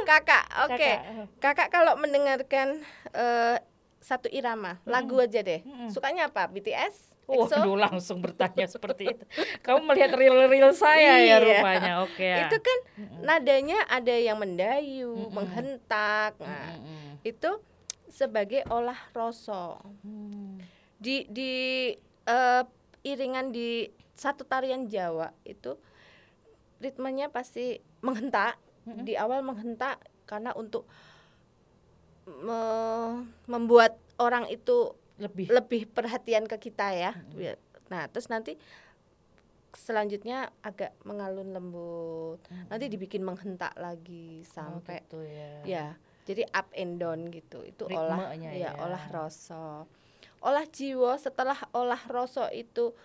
kakak 0.03 0.45
oke 0.65 0.77
Kakak. 0.77 0.99
kakak 1.41 1.69
kalau 1.71 1.97
mendengarkan 1.97 2.81
eh, 3.11 3.57
satu 4.01 4.29
irama 4.29 4.81
lagu 4.85 5.17
aja 5.17 5.41
deh 5.41 5.61
Mm-mm. 5.61 5.89
sukanya 5.89 6.27
apa 6.27 6.49
BTS 6.49 7.13
Waduh 7.27 7.79
langsung 7.87 8.19
bertanya 8.19 8.67
seperti 8.67 9.07
itu. 9.07 9.23
Kamu 9.63 9.87
melihat 9.87 10.11
real-real 10.13 10.75
saya 10.75 11.15
ya 11.17 11.39
Iya. 11.39 11.63
rupanya. 11.63 11.93
Oke. 12.03 12.27
ya. 12.27 12.43
itu 12.43 12.57
kan 12.59 12.79
nadanya 13.23 13.79
ada 13.87 14.11
yang 14.11 14.35
mendayu 14.35 15.15
Mm-mm. 15.15 15.31
menghentak 15.31 16.35
nah 16.37 16.75
Mm-mm. 16.75 17.23
itu 17.23 17.51
sebagai 18.11 18.67
olah 18.67 18.99
rasa 19.11 19.79
Hmm. 20.03 20.59
di 20.97 21.23
di 21.31 21.53
eh, 22.27 22.63
iringan 23.03 23.49
di 23.49 23.87
satu 24.13 24.43
tarian 24.43 24.85
Jawa 24.85 25.31
itu 25.43 25.79
ritmenya 26.81 27.29
pasti 27.29 27.79
menghentak 28.01 28.57
Mm-mm. 28.89 29.05
di 29.05 29.15
awal 29.15 29.45
menghentak 29.45 30.01
karena 30.25 30.57
untuk 30.57 30.89
me- 32.25 33.29
membuat 33.45 34.01
orang 34.17 34.49
itu 34.49 34.97
Lebih. 35.21 35.53
lebih 35.53 35.83
perhatian 35.93 36.49
ke 36.49 36.57
kita 36.57 36.97
ya. 36.97 37.13
Ya. 37.37 37.55
Nah, 37.93 38.09
terus 38.09 38.33
nanti 38.33 38.57
selanjutnya 39.77 40.51
agak 40.65 40.97
mengalun 41.05 41.53
lembut. 41.53 42.41
Nanti 42.73 42.89
dibikin 42.89 43.23
menghentak 43.23 43.77
lagi 43.77 44.43
sampai 44.49 44.99
oh, 44.99 45.05
gitu 45.05 45.19
ya. 45.29 45.53
ya. 45.67 45.87
Jadi 46.25 46.47
up 46.55 46.69
and 46.73 46.97
down 46.97 47.29
gitu. 47.29 47.61
Itu 47.67 47.91
olah 47.91 48.33
Ritmenya 48.33 48.51
ya, 48.55 48.71
ya. 48.73 48.81
olah 48.81 49.05
rasa. 49.11 49.85
Olah 50.41 50.65
jiwa 50.65 51.21
setelah 51.21 51.59
olah 51.77 52.01
rasa 52.09 52.49
itu 52.55 52.97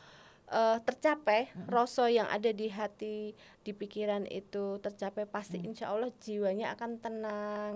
eh, 0.45 0.77
tercapai, 0.81 1.49
rasa 1.65 2.09
yang 2.09 2.29
ada 2.29 2.49
di 2.49 2.69
hati, 2.69 3.33
di 3.61 3.71
pikiran 3.73 4.29
itu 4.29 4.77
tercapai 4.77 5.25
pasti 5.25 5.57
Mm. 5.57 5.67
insya 5.73 5.89
Allah 5.89 6.13
jiwanya 6.21 6.73
akan 6.77 6.91
tenang. 7.01 7.75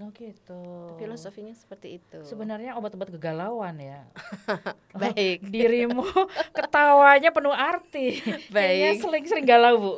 Oh 0.00 0.08
gitu. 0.16 0.96
Filosofinya 0.96 1.52
seperti 1.52 2.00
itu. 2.00 2.24
Sebenarnya 2.24 2.72
obat-obat 2.80 3.12
kegalauan 3.12 3.76
ya. 3.76 4.08
Baik. 4.96 5.44
Dirimu 5.52 6.08
ketawanya 6.56 7.28
penuh 7.28 7.52
arti. 7.52 8.16
Kayaknya 8.54 8.96
Baik. 8.96 9.02
sering-sering 9.04 9.44
galau, 9.44 9.74
Bu. 9.76 9.92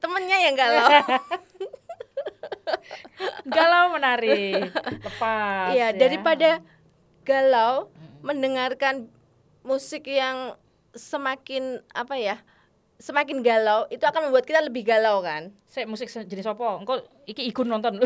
Temennya 0.00 0.38
yang 0.40 0.56
galau. 0.56 0.88
galau 3.44 3.84
menari. 3.92 4.56
Lepas. 5.04 5.76
Iya, 5.76 5.92
ya. 5.92 5.96
daripada 5.96 6.50
galau 7.28 7.92
mendengarkan 8.24 9.12
musik 9.60 10.08
yang 10.08 10.56
semakin 10.98 11.80
apa 11.94 12.18
ya? 12.18 12.36
Semakin 12.98 13.46
galau 13.46 13.86
itu 13.94 14.02
akan 14.02 14.26
membuat 14.26 14.42
kita 14.42 14.58
lebih 14.58 14.82
galau 14.82 15.22
kan. 15.22 15.54
Saya 15.70 15.86
musik 15.86 16.10
jenis 16.10 16.42
apa? 16.50 16.82
Engko 16.82 16.98
iki 17.30 17.46
igun 17.46 17.70
nonton. 17.70 18.02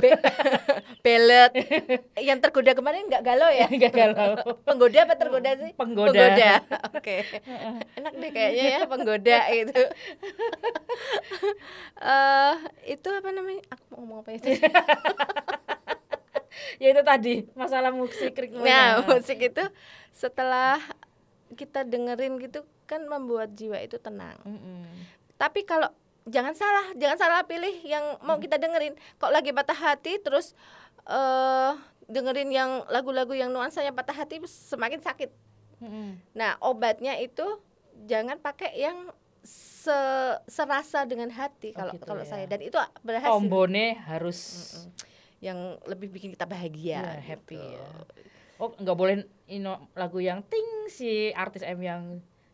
Belet. 1.01 1.51
yang 2.29 2.37
tergoda 2.45 2.77
kemarin 2.77 3.09
nggak 3.09 3.25
galau 3.25 3.49
ya? 3.49 3.65
Enggak 3.73 3.97
galau. 3.97 4.37
Penggoda 4.69 5.09
apa 5.09 5.15
tergoda 5.17 5.51
sih? 5.57 5.73
Penggoda. 5.73 6.61
Oke. 6.97 7.25
Enak 7.97 8.13
deh 8.21 8.31
kayaknya 8.37 8.65
ya 8.69 8.81
penggoda 8.85 9.39
gitu. 9.49 9.83
Eh 11.97 12.55
itu 12.93 13.09
apa 13.09 13.29
namanya? 13.33 13.65
Aku 13.73 13.83
mau 13.89 13.97
ngomong 14.05 14.19
apa 14.29 14.31
itu? 14.37 14.53
ya 16.77 16.89
itu 16.93 17.01
tadi 17.01 17.35
masalah 17.57 17.97
musik. 17.97 18.37
Nah, 18.61 19.01
musik 19.09 19.41
itu 19.41 19.65
setelah 20.13 20.77
kita 21.53 21.83
dengerin 21.83 22.37
gitu 22.39 22.63
kan 22.85 23.05
membuat 23.05 23.53
jiwa 23.53 23.79
itu 23.79 23.97
tenang. 23.97 24.37
Mm-mm. 24.43 24.85
Tapi 25.37 25.63
kalau 25.63 25.89
jangan 26.25 26.55
salah, 26.55 26.93
jangan 26.95 27.19
salah 27.19 27.41
pilih 27.43 27.73
yang 27.83 28.19
mau 28.21 28.37
kita 28.37 28.57
dengerin. 28.57 28.95
Kok 29.17 29.33
lagi 29.33 29.51
patah 29.51 29.75
hati 29.75 30.19
terus 30.19 30.53
eh 31.03 31.73
dengerin 32.07 32.51
yang 32.51 32.71
lagu-lagu 32.87 33.33
yang 33.33 33.49
nuansanya 33.49 33.91
patah 33.91 34.15
hati 34.15 34.43
semakin 34.45 35.01
sakit. 35.01 35.31
Mm-mm. 35.81 36.19
Nah, 36.33 36.59
obatnya 36.61 37.17
itu 37.17 37.45
jangan 38.07 38.39
pakai 38.39 38.75
yang 38.77 39.11
se 39.43 39.99
serasa 40.47 41.03
dengan 41.03 41.27
hati 41.29 41.75
Oh, 41.75 41.83
kalau 41.83 41.93
gitu 41.99 42.05
kalau 42.07 42.23
ya. 42.23 42.31
saya 42.31 42.45
dan 42.47 42.63
itu 42.63 42.79
berhasil. 43.03 43.31
Tombone 43.31 43.99
harus 44.07 44.39
Mm-mm. 44.79 45.11
Yang 45.43 45.59
lebih 45.91 46.09
bikin 46.15 46.31
kita 46.31 46.47
bahagia, 46.47 47.03
Ya, 47.03 47.19
happy 47.19 47.59
gitu. 47.59 47.75
ya. 47.75 47.83
Oh, 48.63 48.71
nggak 48.73 48.95
boleh 48.95 49.15
ino 49.49 49.91
lagu 49.93 50.19
yang 50.19 50.39
ting 50.47 50.63
si 50.87 51.11
artis 51.33 51.61
M 51.61 51.83
yang 51.83 52.03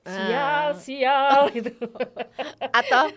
sial 0.03 0.73
Ah. 0.73 0.73
sial 0.73 1.41
gitu. 1.53 1.69
Atau 2.71 3.13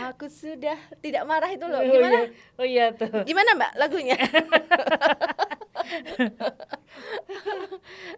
aku 0.00 0.24
sudah 0.26 0.72
tidak 0.98 1.28
marah 1.28 1.52
itu 1.52 1.60
Oh 1.60 1.68
loh. 1.68 1.84
Gimana? 1.84 2.16
iya. 2.16 2.56
Oh 2.56 2.64
iya 2.66 2.86
tuh. 2.90 3.12
Gimana 3.22 3.50
Mbak 3.54 3.72
lagunya? 3.76 4.16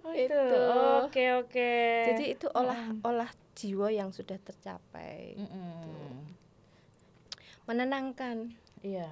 Oh, 0.02 0.12
itu. 0.12 0.42
Oke 1.02 1.24
oke. 1.37 1.72
Jadi 2.12 2.24
itu 2.35 2.46
olah 2.50 2.92
olah 3.02 3.30
jiwa 3.54 3.88
yang 3.88 4.11
sudah 4.11 4.37
tercapai, 4.37 5.38
Mm-mm. 5.38 6.26
menenangkan. 7.64 8.50
Iya. 8.82 9.08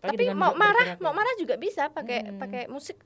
Tapi 0.00 0.32
mau 0.32 0.50
marah, 0.52 0.96
bergerak 0.96 1.00
mau 1.00 1.12
ya. 1.12 1.16
marah 1.16 1.34
juga 1.36 1.54
bisa 1.56 1.86
pakai 1.88 2.18
Hmm. 2.24 2.38
pakai 2.40 2.62
musik 2.66 2.98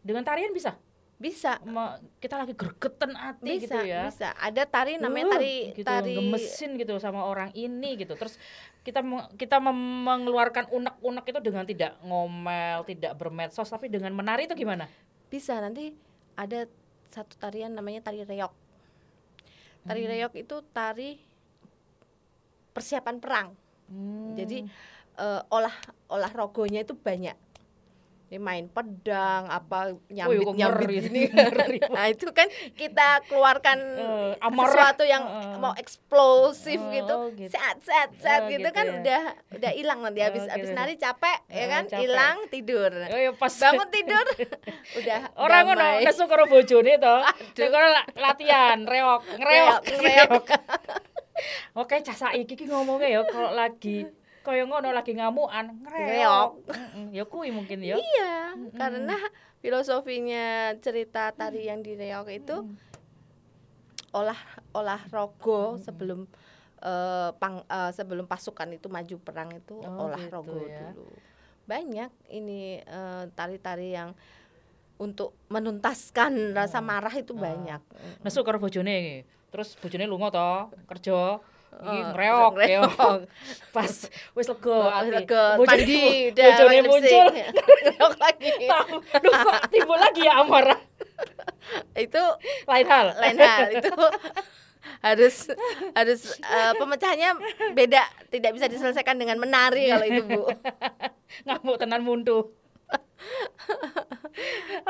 dengan 0.00 0.24
tarian 0.24 0.50
bisa. 0.50 0.76
bisa. 1.20 1.60
Ma- 1.68 2.00
kita 2.16 2.40
lagi 2.40 2.56
gregetan 2.56 3.12
hati 3.12 3.60
Bisa, 3.60 3.76
gitu 3.76 3.78
ya. 3.84 4.08
bisa. 4.08 4.32
Ada 4.40 4.64
tari 4.64 4.96
namanya 4.96 5.28
Uh, 5.28 5.32
tari 5.36 5.54
gitu, 5.76 5.84
tari 5.84 6.14
gemesin 6.16 6.70
gitu 6.80 6.96
sama 6.96 7.28
orang 7.28 7.52
ini 7.52 8.00
gitu. 8.00 8.16
Terus 8.16 8.40
kita 8.80 9.04
kita 9.36 9.60
mengeluarkan 9.60 10.72
unek-unek 10.72 11.24
itu 11.28 11.40
dengan 11.44 11.68
tidak 11.68 12.00
ngomel, 12.00 12.88
tidak 12.88 13.12
bermedsos, 13.20 13.68
tapi 13.68 13.92
dengan 13.92 14.16
menari 14.16 14.48
itu 14.48 14.56
gimana? 14.56 14.88
bisa 15.30 15.62
nanti 15.62 15.94
ada 16.34 16.66
satu 17.06 17.38
tarian 17.38 17.70
namanya 17.70 18.02
tari 18.02 18.26
reok. 18.26 18.50
Tari 19.86 20.02
Hmm. 20.02 20.10
reok 20.10 20.32
itu 20.34 20.56
tari 20.74 21.22
persiapan 22.72 23.16
perang. 23.22 23.48
Hmm. 23.86 24.34
Jadi 24.34 24.64
eh, 25.20 25.40
olah 25.52 25.74
olah 26.08 26.32
rogonya 26.32 26.80
itu 26.80 26.96
banyak. 26.96 27.36
Dia 28.30 28.38
main 28.38 28.70
pedang 28.70 29.42
apa 29.44 29.90
nyambit 30.06 30.38
kok 30.40 30.54
nyambit 30.54 30.88
gini 31.02 31.22
nah 31.96 32.06
itu 32.06 32.30
kan 32.30 32.46
kita 32.72 33.26
keluarkan 33.26 33.74
amarah. 34.46 34.70
sesuatu 34.70 35.02
yang 35.02 35.26
Heeh. 35.26 35.58
mau 35.58 35.74
eksplosif 35.74 36.78
Oh, 36.78 36.94
gitu, 36.94 37.14
gitu. 37.36 37.50
set 37.50 37.82
set 37.82 38.10
set 38.16 38.40
Oh, 38.40 38.46
gitu, 38.46 38.62
gitu 38.62 38.70
kan 38.70 38.86
ya. 38.86 38.94
udah 38.96 39.22
udah 39.50 39.70
hilang 39.74 39.98
nanti 40.00 40.22
habis 40.22 40.42
Oh, 40.46 40.48
habis 40.48 40.70
gitu. 40.70 40.78
nari 40.78 40.94
capek 40.94 41.38
ya 41.48 41.58
Oh, 41.58 41.68
kan 41.68 41.82
capek. 41.84 42.00
hilang 42.00 42.36
tidur 42.46 42.92
Oh, 42.94 43.18
ya 43.18 43.30
pas 43.34 43.50
bangun 43.52 43.88
tidur 43.90 44.26
udah 44.94 45.20
orang 45.34 45.62
ngono 45.66 45.86
nesu 46.00 46.22
karo 46.24 46.46
bojone 46.46 46.92
to. 46.96 47.14
Nek 47.52 47.74
latihan 48.14 48.78
reok, 48.80 49.22
ngereok, 49.32 49.42
Reok, 49.42 49.82
ngereok. 49.90 50.44
Oke, 51.72 51.96
cah 51.98 52.12
saiki 52.14 52.52
ki 52.52 52.68
ngomongnya 52.68 53.08
ya 53.10 53.20
kalau 53.24 53.50
lagi 53.50 54.04
kaya 54.40 54.64
ngono 54.64 54.88
lagi 54.90 55.12
ngereok. 55.12 56.50
Heeh, 56.72 57.06
Ya 57.12 57.24
kuwi 57.28 57.52
mungkin 57.52 57.84
ya. 57.84 57.96
Iya, 57.96 58.56
karena 58.74 59.16
filosofinya 59.60 60.74
cerita 60.80 61.30
tari 61.32 61.68
yang 61.68 61.84
di 61.84 61.92
reok 61.94 62.28
itu 62.30 62.56
olah 64.10 64.40
olah 64.74 65.02
rogo 65.12 65.78
sebelum 65.78 66.26
eh, 66.82 67.30
pang 67.38 67.62
eh, 67.62 67.92
sebelum 67.94 68.26
pasukan 68.26 68.74
itu 68.74 68.90
maju 68.90 69.16
perang 69.22 69.50
itu 69.54 69.78
Oh, 69.78 70.08
olah 70.08 70.18
gitu 70.18 70.34
rogo 70.34 70.58
ya. 70.66 70.90
dulu. 70.90 71.06
Banyak 71.68 72.10
ini 72.34 72.80
eh, 72.80 73.24
tari-tari 73.36 73.94
yang 73.94 74.10
untuk 75.00 75.32
menuntaskan 75.48 76.52
rasa 76.52 76.82
marah 76.82 77.12
itu 77.14 77.32
Oh. 77.32 77.40
banyak. 77.40 77.80
Nesu 78.20 78.42
karo 78.42 78.58
bojone. 78.58 79.24
Terus 79.50 79.74
bojone 79.74 80.04
lunga 80.06 80.28
to, 80.30 80.50
kerja. 80.86 81.40
Iki 81.70 81.86
Oh, 81.86 82.02
ngereok. 82.12 82.52
ya. 82.60 82.80
Pas 83.74 83.92
wis 84.34 84.46
lega 84.46 84.78
ati. 84.92 85.10
Lega, 85.14 85.44
mandi, 85.56 86.02
udah 86.28 86.44
bojone 86.50 86.78
muncul. 86.84 87.26
Reok 87.86 88.14
lagi. 88.18 88.50
Duh 89.16 89.34
kok 89.38 89.58
timbul 89.70 89.96
lagi 89.96 90.22
ya 90.22 90.34
amarah. 90.38 90.80
itu 91.94 92.22
Lain 92.66 92.86
hal. 92.86 93.06
lain 93.14 93.38
hal 93.38 93.64
itu 93.70 93.92
harus 95.00 95.36
harus 95.94 96.20
eh, 96.36 96.72
pemecahannya 96.74 97.30
beda 97.72 98.02
tidak 98.28 98.50
bisa 98.52 98.66
diselesaikan 98.66 99.16
dengan 99.16 99.38
menari 99.38 99.86
kalau 99.86 100.04
itu 100.04 100.20
bu 100.20 100.40
ngamuk 101.46 101.76
tenan 101.78 102.02
muntu. 102.02 102.50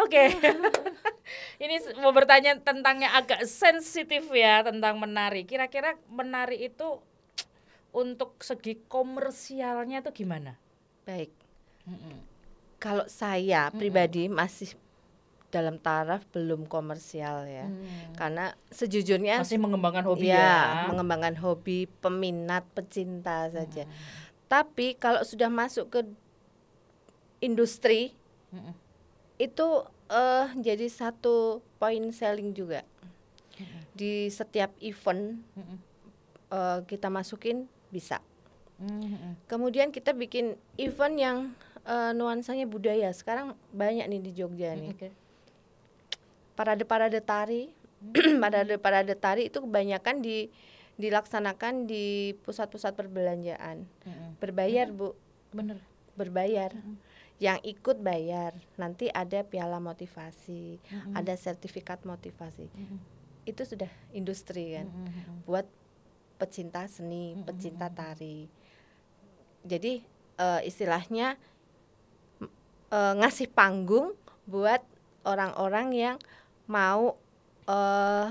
Oke. 0.05 0.33
Ini 1.65 1.77
mau 2.01 2.11
bertanya 2.11 2.57
tentang 2.61 3.05
yang 3.05 3.13
agak 3.13 3.45
sensitif 3.45 4.27
ya 4.33 4.65
tentang 4.65 4.97
menari. 4.97 5.45
Kira-kira 5.45 5.97
menari 6.09 6.67
itu 6.67 6.99
untuk 7.91 8.39
segi 8.41 8.79
komersialnya 8.87 10.01
itu 10.01 10.25
gimana? 10.25 10.57
baik 11.11 11.33
Mm-mm. 11.89 12.17
kalau 12.79 13.07
saya 13.11 13.73
pribadi 13.75 14.31
masih 14.31 14.77
dalam 15.51 15.83
taraf 15.83 16.23
belum 16.31 16.71
komersial 16.71 17.43
ya 17.51 17.67
karena 18.15 18.55
sejujurnya 18.71 19.43
Masih 19.43 19.59
mengembangkan 19.59 20.07
hobi 20.07 20.31
ya, 20.31 20.39
ya. 20.39 20.55
mengembangkan 20.87 21.35
hobi 21.43 21.91
peminat 21.99 22.63
pecinta 22.71 23.51
saja 23.51 23.91
tapi 24.47 24.95
kalau 24.95 25.27
sudah 25.27 25.51
masuk 25.51 25.91
ke 25.91 26.01
industri 27.40 28.12
Mm-mm. 28.53 28.72
itu 29.40 29.66
eh 30.11 30.46
jadi 30.59 30.87
satu 30.87 31.64
point 31.81 32.12
selling 32.12 32.53
juga 32.53 32.85
di 33.92 34.29
setiap 34.29 34.72
event 34.81 35.37
Mm-mm. 35.57 35.79
eh, 36.50 36.79
kita 36.88 37.09
masukin 37.12 37.68
bisa 37.88 38.20
Mm-mm. 38.81 39.37
kemudian 39.44 39.92
kita 39.92 40.12
bikin 40.12 40.57
event 40.76 41.16
yang 41.16 41.38
eh, 41.85 42.12
nuansanya 42.12 42.64
budaya 42.64 43.12
sekarang 43.12 43.53
banyak 43.72 44.09
nih 44.09 44.20
di 44.20 44.31
Jogja 44.33 44.72
nih 44.76 44.92
Oke. 44.96 45.09
parade-parade 46.57 47.20
tari 47.20 47.72
parade-parade 48.42 49.14
tari 49.16 49.53
itu 49.53 49.61
kebanyakan 49.61 50.24
di 50.24 50.48
dilaksanakan 51.00 51.88
di 51.88 52.37
pusat-pusat 52.44 52.92
perbelanjaan 52.92 53.88
Mm-mm. 54.05 54.37
berbayar 54.37 54.88
bu 54.92 55.16
Bener. 55.53 55.81
berbayar 56.16 56.76
yang 57.40 57.57
ikut 57.64 58.05
bayar 58.05 58.53
nanti 58.76 59.09
ada 59.09 59.40
piala 59.40 59.81
motivasi 59.81 60.76
ada 61.16 61.33
sertifikat 61.40 62.05
motivasi. 62.05 62.68
Itu 63.48 63.64
sudah 63.64 63.88
industri 64.12 64.76
kan 64.76 64.87
Mm-mm. 64.92 65.48
buat 65.48 65.64
pecinta 66.37 66.85
seni 66.85 67.33
pecinta 67.40 67.88
tari. 67.88 68.44
Jadi 69.64 70.05
eh, 70.37 70.61
istilahnya 70.68 71.40
eh, 72.92 73.14
ngasih 73.16 73.48
panggung 73.57 74.12
buat 74.44 74.85
orang-orang 75.24 75.96
yang 75.96 76.16
mau 76.68 77.16
eh 77.64 78.29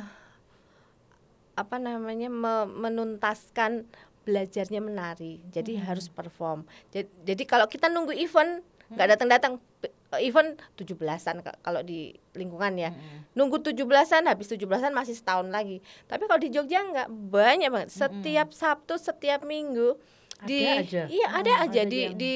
apa 1.60 1.76
namanya 1.76 2.32
me- 2.32 2.72
menuntaskan 2.72 3.90
belajarnya 4.24 4.80
menari. 4.80 5.42
Jadi 5.50 5.76
harus 5.82 6.08
perform. 6.08 6.64
Jadi, 6.94 7.10
jadi 7.26 7.44
kalau 7.50 7.66
kita 7.66 7.90
nunggu 7.90 8.14
event 8.14 8.62
nggak 8.90 9.08
datang-datang. 9.10 9.54
Pe- 9.80 9.94
event 10.18 10.58
17-an 10.74 11.38
ka- 11.40 11.60
kalau 11.60 11.80
di 11.80 12.00
lingkungan 12.34 12.74
ya. 12.76 12.90
Nunggu 13.32 13.62
17-an 13.62 14.26
habis 14.26 14.48
17-an 14.48 14.90
masih 14.90 15.14
setahun 15.14 15.46
lagi. 15.48 15.80
Tapi 16.06 16.26
kalau 16.26 16.38
di 16.38 16.50
Jogja 16.50 16.82
nggak 16.82 17.08
banyak 17.30 17.70
banget. 17.70 17.90
Setiap 17.90 18.50
Sabtu 18.50 18.98
setiap 18.98 19.42
Minggu 19.44 20.02
di 20.42 20.64
Ada 20.64 20.82
aja? 20.82 21.02
iya 21.08 21.28
Oh, 21.28 21.40
ada 21.40 21.54
aja 21.62 21.80
ada 21.80 21.86
di 21.86 22.00
yang- 22.02 22.16
di 22.16 22.34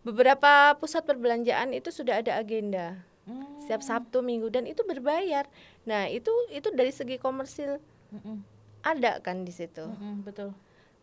beberapa 0.00 0.52
pusat 0.74 1.02
perbelanjaan 1.02 1.72
itu 1.72 1.90
sudah 1.90 2.18
ada 2.18 2.36
agenda. 2.36 3.02
Mm. 3.24 3.60
setiap 3.60 3.82
Sabtu 3.82 4.22
Minggu 4.22 4.48
dan 4.48 4.64
itu 4.64 4.80
berbayar. 4.82 5.44
Nah 5.84 6.08
itu 6.08 6.32
itu 6.48 6.70
dari 6.70 6.88
segi 6.88 7.16
komersil 7.16 7.76
Mm-mm. 8.08 8.40
ada 8.80 9.18
kan 9.18 9.42
di 9.42 9.50
situ. 9.50 9.84
Mm-mm, 9.84 10.22
betul. 10.22 10.56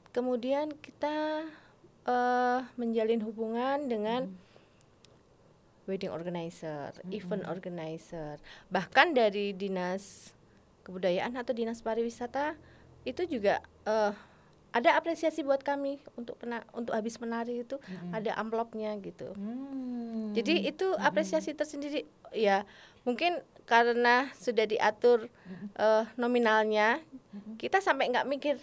kemudian 0.09 0.71
kita 0.73 1.45
eh 2.03 2.59
menjalin 2.75 3.19
hubungan 3.19 3.85
dengan 3.85 4.31
wedding 5.85 6.09
organizer, 6.09 6.93
event 7.13 7.45
organizer, 7.45 8.41
bahkan 8.73 9.13
dari 9.13 9.53
dinas 9.53 10.33
kebudayaan 10.85 11.33
atau 11.37 11.53
dinas 11.53 11.81
pariwisata 11.81 12.57
itu 13.05 13.25
juga 13.25 13.61
eh 13.85 14.13
ada 14.75 14.99
apresiasi 14.99 15.39
buat 15.39 15.63
kami 15.63 16.03
untuk 16.19 16.35
pena, 16.35 16.59
untuk 16.75 16.91
habis 16.91 17.15
menari 17.15 17.63
itu 17.63 17.79
ada 18.11 18.35
amplopnya 18.35 18.91
gitu. 18.99 19.31
Hmm. 19.31 20.35
Jadi 20.35 20.67
itu 20.67 20.91
apresiasi 20.99 21.55
tersendiri. 21.55 22.03
Ya 22.35 22.67
mungkin 23.07 23.39
karena 23.63 24.27
sudah 24.35 24.67
diatur 24.67 25.31
eh, 25.79 26.03
nominalnya 26.19 26.99
kita 27.55 27.79
sampai 27.79 28.11
nggak 28.11 28.27
mikir 28.27 28.55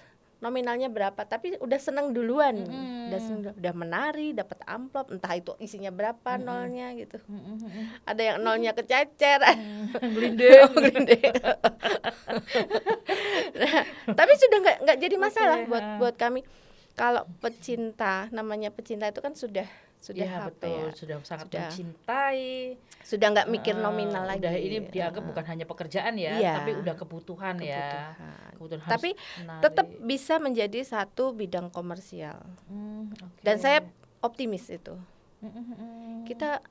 nominalnya 0.42 0.90
berapa. 0.90 1.22
Tapi 1.22 1.62
udah 1.62 1.78
seneng 1.78 2.10
duluan. 2.10 2.66
Udah 3.08 3.20
seneng, 3.22 3.54
udah 3.54 3.74
menari 3.78 4.34
dapat 4.34 4.58
amplop 4.66 5.14
entah 5.14 5.32
itu 5.38 5.54
isinya 5.62 5.94
berapa 5.94 6.36
nolnya 6.42 6.90
gitu. 6.98 7.22
Ada 8.02 8.34
yang 8.34 8.36
nolnya 8.42 8.74
kececer. 8.74 9.38
Gelinding. 10.02 10.68
Gelinding. 10.76 11.32
Nah, 13.52 13.82
tapi 14.12 14.32
sudah 14.34 14.58
nggak 14.58 14.78
nggak 14.82 14.98
jadi 14.98 15.16
masalah 15.16 15.58
Oke, 15.62 15.68
buat 15.70 15.84
ha. 15.86 15.96
buat 16.02 16.14
kami. 16.18 16.40
Kalau 16.92 17.24
pecinta 17.40 18.28
namanya 18.34 18.68
pecinta 18.68 19.08
itu 19.08 19.24
kan 19.24 19.32
sudah 19.32 19.64
sudah 20.02 20.18
Iya, 20.20 20.34
apa 20.36 20.50
betul, 20.50 20.74
ya 20.74 20.84
sudah 20.92 21.16
sangat 21.22 21.46
Sudah. 21.46 21.62
mencintai. 21.62 22.42
sudah 23.02 23.26
nggak 23.28 23.48
mikir 23.48 23.72
Eh, 23.72 23.80
nominal 23.80 24.24
lagi 24.24 24.42
Udah 24.42 24.54
ini 24.56 24.76
dianggap 24.84 25.22
Eh, 25.22 25.28
bukan 25.28 25.44
hanya 25.44 25.62
pekerjaan 25.64 26.14
ya, 26.16 26.34
Iya. 26.34 26.54
tapi 26.56 26.70
udah 26.76 26.94
kebutuhan, 26.96 27.54
ya. 27.56 27.78
kebutuhan. 27.78 28.50
Kebutuhan 28.52 28.80
tapi 28.88 29.10
tetap 29.60 29.86
bisa 30.00 30.34
menjadi 30.36 30.80
satu 30.82 31.30
bidang 31.30 31.66
komersial 31.68 32.42
Hmm, 32.66 33.10
oke. 33.12 33.40
dan 33.40 33.56
saya 33.56 33.86
optimis 34.20 34.66
itu 34.68 34.94
Mm, 35.38 35.46
mm, 35.46 35.64
mm. 35.64 36.18
kita 36.24 36.62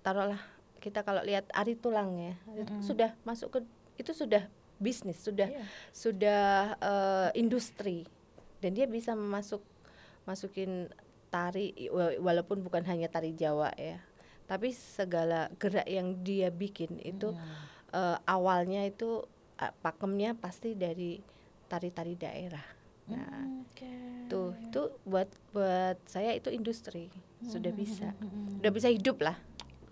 taruhlah 0.00 0.42
kita 0.78 1.02
kalau 1.02 1.22
lihat 1.22 1.46
ari 1.52 1.74
tulang 1.74 2.14
ya 2.16 2.34
itu 2.56 2.70
sudah 2.84 3.14
masuk 3.22 3.48
ke 3.48 3.58
itu 3.96 4.10
sudah 4.12 4.46
bisnis 4.76 5.18
sudah 5.18 5.46
Iya. 5.46 5.62
sudah 5.92 6.42
eh, 6.76 7.30
industri 7.34 8.06
dan 8.58 8.70
dia 8.72 8.86
bisa 8.86 9.14
masuk 9.14 9.62
masukin 10.24 10.90
tari 11.28 11.72
wa- 11.88 12.16
walaupun 12.20 12.64
bukan 12.64 12.82
hanya 12.88 13.08
tari 13.08 13.32
Jawa 13.32 13.72
ya 13.76 14.00
tapi 14.48 14.72
segala 14.72 15.52
gerak 15.60 15.84
yang 15.84 16.24
dia 16.24 16.48
bikin 16.48 16.96
itu 17.00 17.36
eh, 17.92 18.16
awalnya 18.24 18.84
itu 18.84 19.24
eh, 19.60 19.72
pakemnya 19.80 20.32
pasti 20.34 20.72
dari 20.72 21.20
tari-tari 21.68 22.16
daerah 22.16 22.64
nah 23.08 23.44
Oke. 23.64 23.88
tuh 24.28 24.52
itu 24.60 24.82
buat 25.04 25.28
buat 25.52 25.96
saya 26.04 26.36
itu 26.36 26.52
industri 26.52 27.08
sudah 27.44 27.72
bisa 27.72 28.12
udah 28.60 28.72
bisa 28.72 28.88
hidup 28.88 29.24
lah 29.24 29.36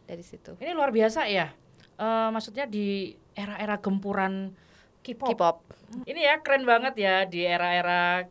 dari 0.04 0.20
situ 0.20 0.54
Ini 0.60 0.70
luar 0.76 0.92
biasa 0.92 1.26
ya. 1.26 1.50
Eh, 1.96 2.28
maksudnya 2.30 2.68
di 2.68 3.10
era-era 3.34 3.80
gempuran 3.80 4.52
K-pop. 5.00 5.32
K-pop 5.32 5.56
Ini 6.04 6.20
ya 6.20 6.34
keren 6.44 6.62
banget 6.68 6.94
ya 7.00 7.24
di 7.24 7.40
era-era 7.42 8.26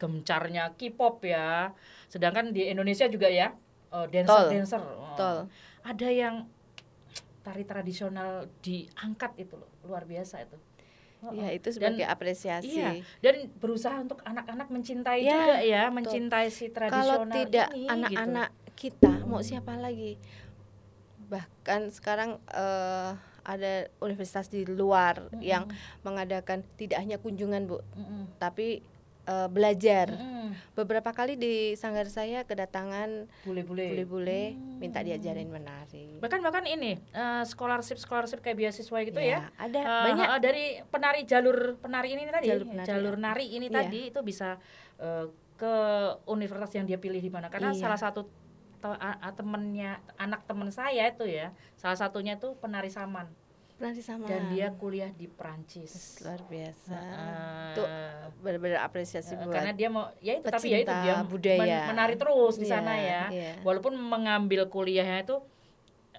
gemcarnya 0.00 0.72
K-pop 0.74 1.20
ya. 1.22 1.76
Sedangkan 2.08 2.50
di 2.50 2.66
Indonesia 2.66 3.04
juga 3.06 3.28
ya 3.28 3.52
eh, 3.90 4.06
dancer-dancer. 4.08 4.80
eh, 4.80 4.96
Betul. 5.06 5.38
ada 5.82 6.08
yang 6.08 6.48
tari 7.40 7.62
tradisional 7.62 8.44
diangkat 8.58 9.32
itu 9.38 9.54
loh 9.54 9.68
luar 9.82 10.04
biasa 10.04 10.40
itu 10.40 10.56
Oh, 11.20 11.36
Ya 11.36 11.46
oh. 11.46 11.52
itu 11.52 11.68
Dan- 11.68 11.76
sebagai 11.92 12.08
apresiasi. 12.08 12.80
Iya, 12.80 12.96
dan 13.20 13.52
berusaha 13.54 13.92
untuk 14.00 14.24
anak-anak 14.24 14.72
mencintai 14.72 15.20
Ya, 15.20 15.36
juga 15.36 15.56
ya, 15.60 15.82
mencintai 15.90 16.48
si 16.48 16.72
tradisional 16.72 17.28
Kalau 17.28 17.28
tidak 17.28 17.68
gitu. 17.76 17.92
anak-anak 17.92 18.48
kita 18.72 19.12
mau 19.28 19.44
siapa 19.44 19.76
lagi? 19.76 20.16
Bahkan 21.28 21.92
sekarang 21.92 22.40
eh, 22.48 23.10
ada 23.42 23.72
universitas 23.98 24.48
di 24.48 24.64
luar 24.64 25.28
Mm-mm. 25.28 25.42
yang 25.42 25.68
mengadakan 26.00 26.64
tidak 26.74 26.98
hanya 26.98 27.16
kunjungan 27.16 27.68
bu, 27.68 27.84
Mm-mm. 27.92 28.24
tapi 28.36 28.80
eh, 29.30 29.48
belajar. 29.48 30.10
Mm-mm. 30.10 30.38
Beberapa 30.74 31.10
kali 31.10 31.34
di 31.34 31.54
sanggar 31.72 32.04
saya 32.06 32.42
kedatangan 32.42 33.30
Bule-bule. 33.40 33.86
bule-bule 33.88 34.58
minta 34.76 34.98
Hmm. 34.98 35.06
diajarin 35.06 35.46
menari. 35.46 36.18
Bahkan 36.18 36.40
bahkan 36.40 36.64
ini 36.64 36.98
eh, 36.98 37.44
scholarship 37.44 37.96
scholarship 37.96 38.40
kayak 38.40 38.58
beasiswa 38.58 38.98
gitu 39.00 39.20
ya. 39.20 39.46
Ada 39.54 39.78
Eh, 39.78 40.04
banyak. 40.04 40.26
eh, 40.26 40.40
dari 40.40 40.64
penari 40.84 41.20
jalur 41.24 41.56
penari 41.76 42.12
ini 42.12 42.26
tadi, 42.26 42.48
Jalur 42.48 42.66
penari, 42.66 42.86
jalur 42.86 43.14
ya. 43.14 43.22
nari 43.22 43.46
ini 43.48 43.66
Iya. 43.66 43.76
tadi 43.76 44.00
itu 44.08 44.20
bisa 44.20 44.58
eh, 44.98 45.26
ke 45.54 45.74
universitas 46.26 46.72
yang 46.74 46.84
dia 46.84 46.96
pilih 46.96 47.18
di 47.18 47.28
mana. 47.28 47.46
Karena 47.46 47.70
Iya. 47.70 47.80
salah 47.80 47.96
satu 47.96 48.26
temennya 49.30 50.00
anak 50.16 50.44
teman 50.44 50.68
saya 50.68 51.04
itu 51.06 51.24
ya, 51.24 51.52
salah 51.74 51.94
satunya 51.94 52.36
tuh 52.36 52.56
penari 52.56 52.88
saman 52.88 53.28
Penari 53.76 54.00
sama. 54.00 54.24
dan 54.24 54.48
dia 54.50 54.72
kuliah 54.72 55.08
di 55.10 55.24
Prancis. 55.26 56.20
luar 56.20 56.40
biasa. 56.42 56.96
Eh, 56.96 57.68
Itu 57.70 57.82
benar-benar 58.40 58.80
apresiasi 58.82 59.32
eh, 59.32 59.38
buat 59.38 59.52
karena 59.52 59.70
dia 59.70 59.88
mau 59.88 60.08
ya 60.18 60.34
itu 60.34 60.46
tapi 60.46 60.66
ya 60.66 60.78
itu 60.78 60.90
dia 60.90 61.14
budaya. 61.22 61.60
men- 61.60 61.86
menari 61.88 62.14
terus 62.14 62.54
di 62.54 62.64
Iya, 62.64 62.72
sana 62.74 62.92
ya. 62.96 63.22
iya. 63.28 63.52
Walaupun 63.60 63.94
mengambil 63.94 64.66
kuliahnya 64.66 65.22
itu 65.22 65.36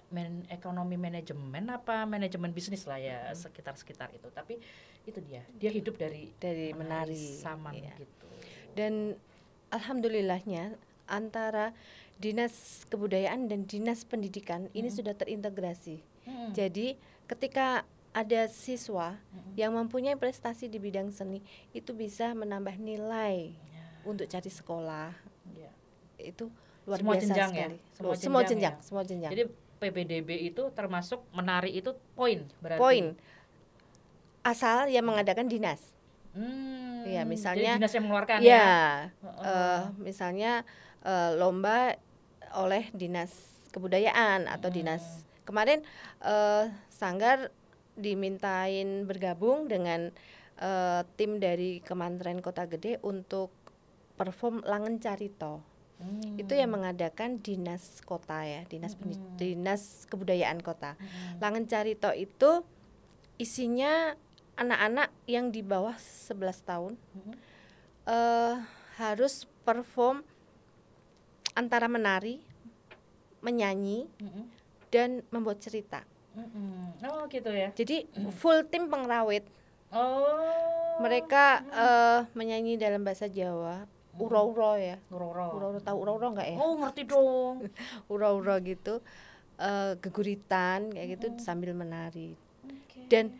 men 0.09 0.43
ekonomi 0.47 0.95
manajemen 0.95 1.65
apa 1.67 2.03
manajemen 2.05 2.51
bisnis 2.51 2.83
lah 2.83 2.97
ya 2.97 3.27
Hmm. 3.27 3.37
sekitar-sekitar 3.37 4.11
itu. 4.11 4.27
Tapi 4.29 4.59
itu 5.01 5.19
dia, 5.21 5.41
dia 5.53 5.71
hidup 5.71 5.95
dari 5.95 6.29
dari 6.35 6.71
menari. 6.71 7.17
saman 7.35 7.73
Iya. 7.73 7.95
gitu. 7.97 8.27
Dan 8.71 9.17
alhamdulillahnya 9.71 10.75
antara 11.05 11.73
dinas 12.15 12.53
kebudayaan 12.87 13.49
dan 13.49 13.65
dinas 13.65 14.03
pendidikan 14.03 14.69
ini 14.71 14.85
Mm-mm. 14.85 14.93
sudah 14.93 15.13
terintegrasi. 15.13 15.97
Mm-mm. 16.21 16.53
Jadi 16.53 16.93
ketika 17.25 17.81
ada 18.11 18.41
siswa 18.45 19.15
Mm-mm. 19.29 19.55
yang 19.55 19.71
mempunyai 19.71 20.13
prestasi 20.13 20.67
di 20.67 20.77
bidang 20.77 21.09
seni 21.09 21.39
itu 21.71 21.91
bisa 21.91 22.31
menambah 22.31 22.75
nilai 22.75 23.55
Ya, 23.55 23.83
untuk 24.03 24.27
cari 24.27 24.47
sekolah 24.47 25.15
ya. 25.53 25.71
itu 26.17 26.51
luar 26.83 26.99
Semua 26.99 27.13
biasa 27.13 27.23
jenjang 27.23 27.49
ya? 27.49 27.55
sekali. 27.57 27.77
Semua 27.91 28.03
Loh, 28.05 28.17
semua 28.17 28.41
jenjang 28.41 28.51
jenjang, 28.51 28.73
ya? 28.73 28.83
semua 28.83 29.03
jenjang. 29.03 29.31
Jadi 29.31 29.43
PPDB 29.77 30.29
itu 30.45 30.63
termasuk 30.71 31.23
menari 31.31 31.71
itu 31.73 31.89
poin 32.11 32.43
berarti. 32.59 32.77
Poin 32.77 33.05
asal 34.41 34.89
yang 34.89 35.05
mengadakan 35.05 35.45
dinas. 35.45 35.81
Hmm, 36.31 37.03
Iya, 37.03 37.21
jadi 37.21 37.29
misalnya- 37.29 37.75
dinas 37.77 37.91
yang 37.91 38.03
mengeluarkan 38.05 38.37
Ya, 38.39 38.47
ya. 38.47 38.69
Heeh. 39.21 39.45
eh, 39.45 39.81
misalnya 39.97 40.51
eh, 41.01 41.31
lomba 41.33 41.97
oleh 42.53 42.91
dinas 42.91 43.31
kebudayaan 43.69 44.45
atau 44.45 44.69
Hmm. 44.69 44.75
dinas 44.75 45.03
kemarin 45.43 45.81
eh, 46.21 46.65
sanggar 46.89 47.49
dimintain 47.97 49.03
bergabung 49.05 49.67
dengan 49.67 50.09
eh, 50.59 51.01
tim 51.15 51.41
dari 51.41 51.83
Kementerian 51.83 52.39
Kota 52.39 52.67
Gede 52.67 53.01
untuk 53.03 53.51
perform 54.15 54.61
Langen 54.67 55.01
Carito. 55.01 55.65
Hmm. 56.01 56.37
Itu 56.37 56.57
yang 56.57 56.73
mengadakan 56.73 57.41
dinas 57.41 58.01
kota 58.01 58.41
ya, 58.41 58.65
dinas 58.65 58.97
Mm-mm. 58.97 59.37
dinas 59.37 60.09
kebudayaan 60.09 60.57
kota. 60.61 60.97
Mm-mm. 60.97 61.37
Langen 61.37 61.69
Carito 61.69 62.09
itu 62.13 62.65
isinya 63.37 64.17
anak-anak 64.57 65.13
yang 65.29 65.49
di 65.49 65.61
bawah 65.61 65.97
11 65.97 66.37
tahun 66.69 66.93
Mm-mm. 66.97 67.33
eh 68.09 68.55
harus 68.97 69.49
perform 69.65 70.21
antara 71.53 71.85
menari, 71.85 72.41
menyanyi 73.41 74.09
Mm-mm. 74.21 74.45
dan 74.93 75.21
membuat 75.33 75.61
cerita. 75.61 76.05
Mm-mm. 76.31 76.95
Oh 77.03 77.27
gitu 77.27 77.51
ya. 77.51 77.69
Jadi 77.71 78.07
full 78.31 78.63
tim 78.65 78.87
pengrawit. 78.87 79.43
Oh. 79.91 80.97
Mereka 80.99 81.45
eh, 81.67 82.19
menyanyi 82.33 82.77
dalam 82.77 83.01
bahasa 83.01 83.27
Jawa, 83.27 83.83
uro-uro 84.15 84.77
ya. 84.77 84.95
Nguroro. 85.09 85.51
Uro-uro 85.51 85.79
tahu 85.79 85.97
uro-uro 85.99 86.27
enggak 86.31 86.47
ya? 86.47 86.57
Oh 86.57 86.77
ngerti 86.77 87.03
dong. 87.03 87.67
Uro-uro 88.13 88.55
gitu. 88.61 89.01
eh, 89.57 89.93
geguritan 89.95 90.89
kayak 90.89 91.07
gitu 91.15 91.27
sambil 91.37 91.73
menari. 91.73 92.33
Oke. 92.65 93.05
Dan 93.05 93.37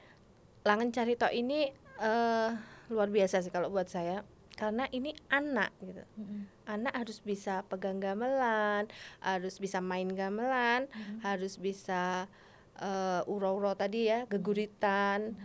Langen 0.61 0.91
Carito 0.91 1.25
ini 1.27 1.65
eh, 1.97 2.49
luar 2.91 3.09
biasa 3.09 3.39
sih 3.39 3.49
kalau 3.49 3.69
buat 3.69 3.87
saya 3.87 4.21
karena 4.51 4.85
ini 4.91 5.15
anak 5.27 5.73
gitu. 5.81 6.03
Mm-mm. 6.19 6.45
anak 6.69 6.93
harus 6.93 7.17
bisa 7.19 7.65
pegang 7.65 7.97
gamelan, 7.97 8.85
harus 9.19 9.57
bisa 9.57 9.81
main 9.81 10.05
gamelan, 10.07 10.85
Mhm. 10.87 11.17
harus 11.19 11.57
bisa 11.57 12.29
eh, 12.81 13.21
uro-uro 13.29 13.77
tadi 13.77 14.09
ya, 14.09 14.25
geguritan, 14.25 15.37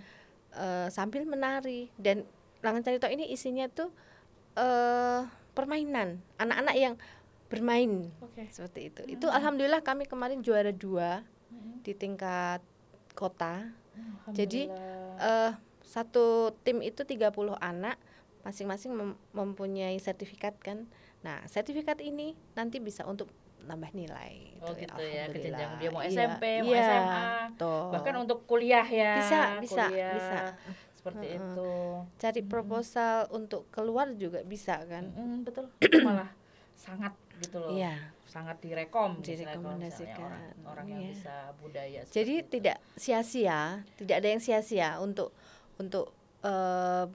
eh, 0.51 0.88
sambil 0.88 1.29
menari. 1.29 1.92
Dan 1.94 2.25
Langan 2.64 2.83
Carito 2.83 3.07
ini 3.07 3.29
isinya 3.29 3.68
tuh 3.68 3.92
eh 4.57 5.20
permainan, 5.53 6.20
anak-anak 6.37 6.77
yang 6.77 6.94
bermain 7.46 8.09
Oke. 8.20 8.49
seperti 8.51 8.88
itu. 8.90 9.01
Itu 9.07 9.29
alhamdulillah 9.29 9.81
kami 9.81 10.05
kemarin 10.05 10.40
juara 10.40 10.72
dua 10.72 11.22
Mm-mm. 11.53 11.85
di 11.85 11.92
tingkat 11.92 12.61
kota. 13.12 13.70
Jadi, 14.33 14.68
Alhamdulillah. 14.68 15.53
eh 15.53 15.53
satu 15.87 16.51
tim 16.66 16.83
itu 16.83 17.07
30 17.07 17.31
anak 17.57 17.96
masing-masing 18.42 18.92
mem- 18.92 19.18
mempunyai 19.31 19.96
sertifikat 19.96 20.59
kan. 20.59 20.85
Nah, 21.22 21.40
sertifikat 21.46 22.03
ini 22.03 22.35
nanti 22.53 22.83
bisa 22.83 23.07
untuk 23.07 23.31
nambah 23.67 23.91
nilai 23.93 24.57
Oh 24.59 24.71
gitu 24.71 24.87
gitu 24.89 25.03
ya, 25.03 25.25
ke 25.27 25.39
jenjang 25.39 25.73
dia 25.77 25.91
mau 25.91 26.01
Iya, 26.01 26.11
SMP, 26.33 26.43
mau 26.59 26.69
iya, 26.69 26.83
SMA, 26.83 27.23
betul. 27.51 27.83
bahkan 27.91 28.15
untuk 28.17 28.39
kuliah 28.45 28.87
ya. 28.87 29.13
Bisa, 29.17 29.41
bisa, 29.59 29.85
kuliah, 29.85 30.13
bisa. 30.15 30.39
Seperti 30.97 31.27
itu. 31.33 31.73
cari 32.17 32.43
proposal 32.43 33.17
untuk 33.31 33.67
keluar 33.69 34.11
juga 34.13 34.43
bisa 34.43 34.81
kan. 34.83 35.07
Mm, 35.09 35.43
betul. 35.43 35.71
Itu 35.85 36.03
malah 36.03 36.31
sangat 36.75 37.15
gitu 37.39 37.59
loh. 37.59 37.71
Iya. 37.71 37.95
Sangat 38.27 38.59
direkom 38.59 39.23
Direkomendasikan. 39.23 40.19
orang, 40.21 40.45
orang 40.67 40.87
yang 40.89 41.01
Iya. 41.01 41.11
bisa 41.13 41.35
budaya 41.57 42.01
Jadi 42.07 42.35
itu. 42.37 42.49
tidak 42.53 42.79
sia-sia, 42.95 43.61
tidak 43.95 44.17
ada 44.19 44.29
yang 44.29 44.43
sia-sia 44.43 44.99
untuk 44.99 45.31
untuk 45.77 46.11
eh, 46.43 47.07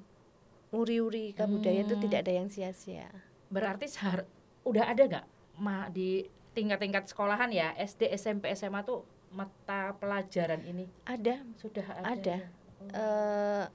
nguri-uri 0.69 1.31
kebudayaan 1.31 1.83
itu 1.83 1.95
Hmm. 1.95 2.03
tidak 2.03 2.19
ada 2.21 2.33
yang 2.33 2.47
sia-sia. 2.47 3.07
berarti 3.47 3.83
sehar- 3.85 4.27
udah 4.63 4.87
ada 4.87 5.03
nggak 5.05 5.25
ma 5.57 5.87
di 5.87 6.23
tingkat-tingkat 6.51 7.07
sekolahan 7.07 7.47
ya 7.49 7.71
SD 7.73 8.11
SMP 8.11 8.51
SMA 8.51 8.81
tuh 8.81 9.03
mata 9.29 9.95
pelajaran 9.95 10.59
ini 10.61 10.91
Ada 11.03 11.39
sudah 11.55 11.85
ada 11.87 12.07
Ada. 12.09 12.37
ya? 12.37 12.39
eh 12.91 13.65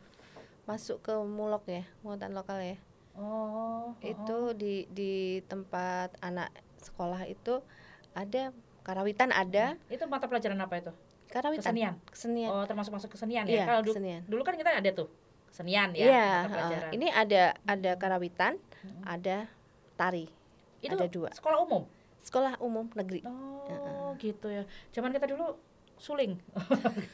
masuk 0.65 0.99
ke 1.01 1.15
mulok 1.15 1.63
ya, 1.67 1.87
muatan 2.03 2.35
lokal 2.35 2.59
ya. 2.59 2.77
oh, 3.15 3.23
oh 3.23 3.87
itu 4.03 4.39
di 4.53 4.85
di 4.91 5.13
tempat 5.43 6.11
anak 6.21 6.51
sekolah 6.77 7.23
itu 7.25 7.63
ada 8.13 8.51
karawitan 8.83 9.31
ada 9.31 9.79
itu 9.87 10.03
mata 10.05 10.27
pelajaran 10.27 10.59
apa 10.59 10.75
itu 10.77 10.93
karawitan 11.27 11.65
kesenian 11.65 11.95
kesenian 12.05 12.51
oh 12.51 12.65
termasuk 12.65 12.93
masuk 12.93 13.11
kesenian 13.11 13.47
Iya, 13.47 13.63
ya 13.63 13.65
kalau 13.65 13.81
dulu, 13.81 13.95
kesenian. 13.95 14.21
dulu 14.27 14.43
kan 14.43 14.55
kita 14.55 14.71
ada 14.75 14.91
tuh 14.91 15.09
kesenian 15.49 15.91
ya 15.93 16.05
Iya, 16.05 16.27
mata 16.43 16.51
pelajaran 16.53 16.91
ini 16.93 17.07
ada 17.09 17.43
ada 17.63 17.91
karawitan 17.97 18.53
Mm-mm. 18.83 19.03
ada 19.03 19.37
tari 19.95 20.27
itu 20.79 20.93
ada 20.93 21.07
dua. 21.09 21.31
sekolah 21.33 21.63
umum 21.63 21.87
sekolah 22.27 22.59
umum 22.59 22.91
negeri. 22.99 23.23
Oh 23.23 24.19
gitu 24.19 24.51
ya. 24.51 24.67
Zaman 24.91 25.15
kita 25.15 25.31
dulu 25.31 25.55
suling. 25.95 26.35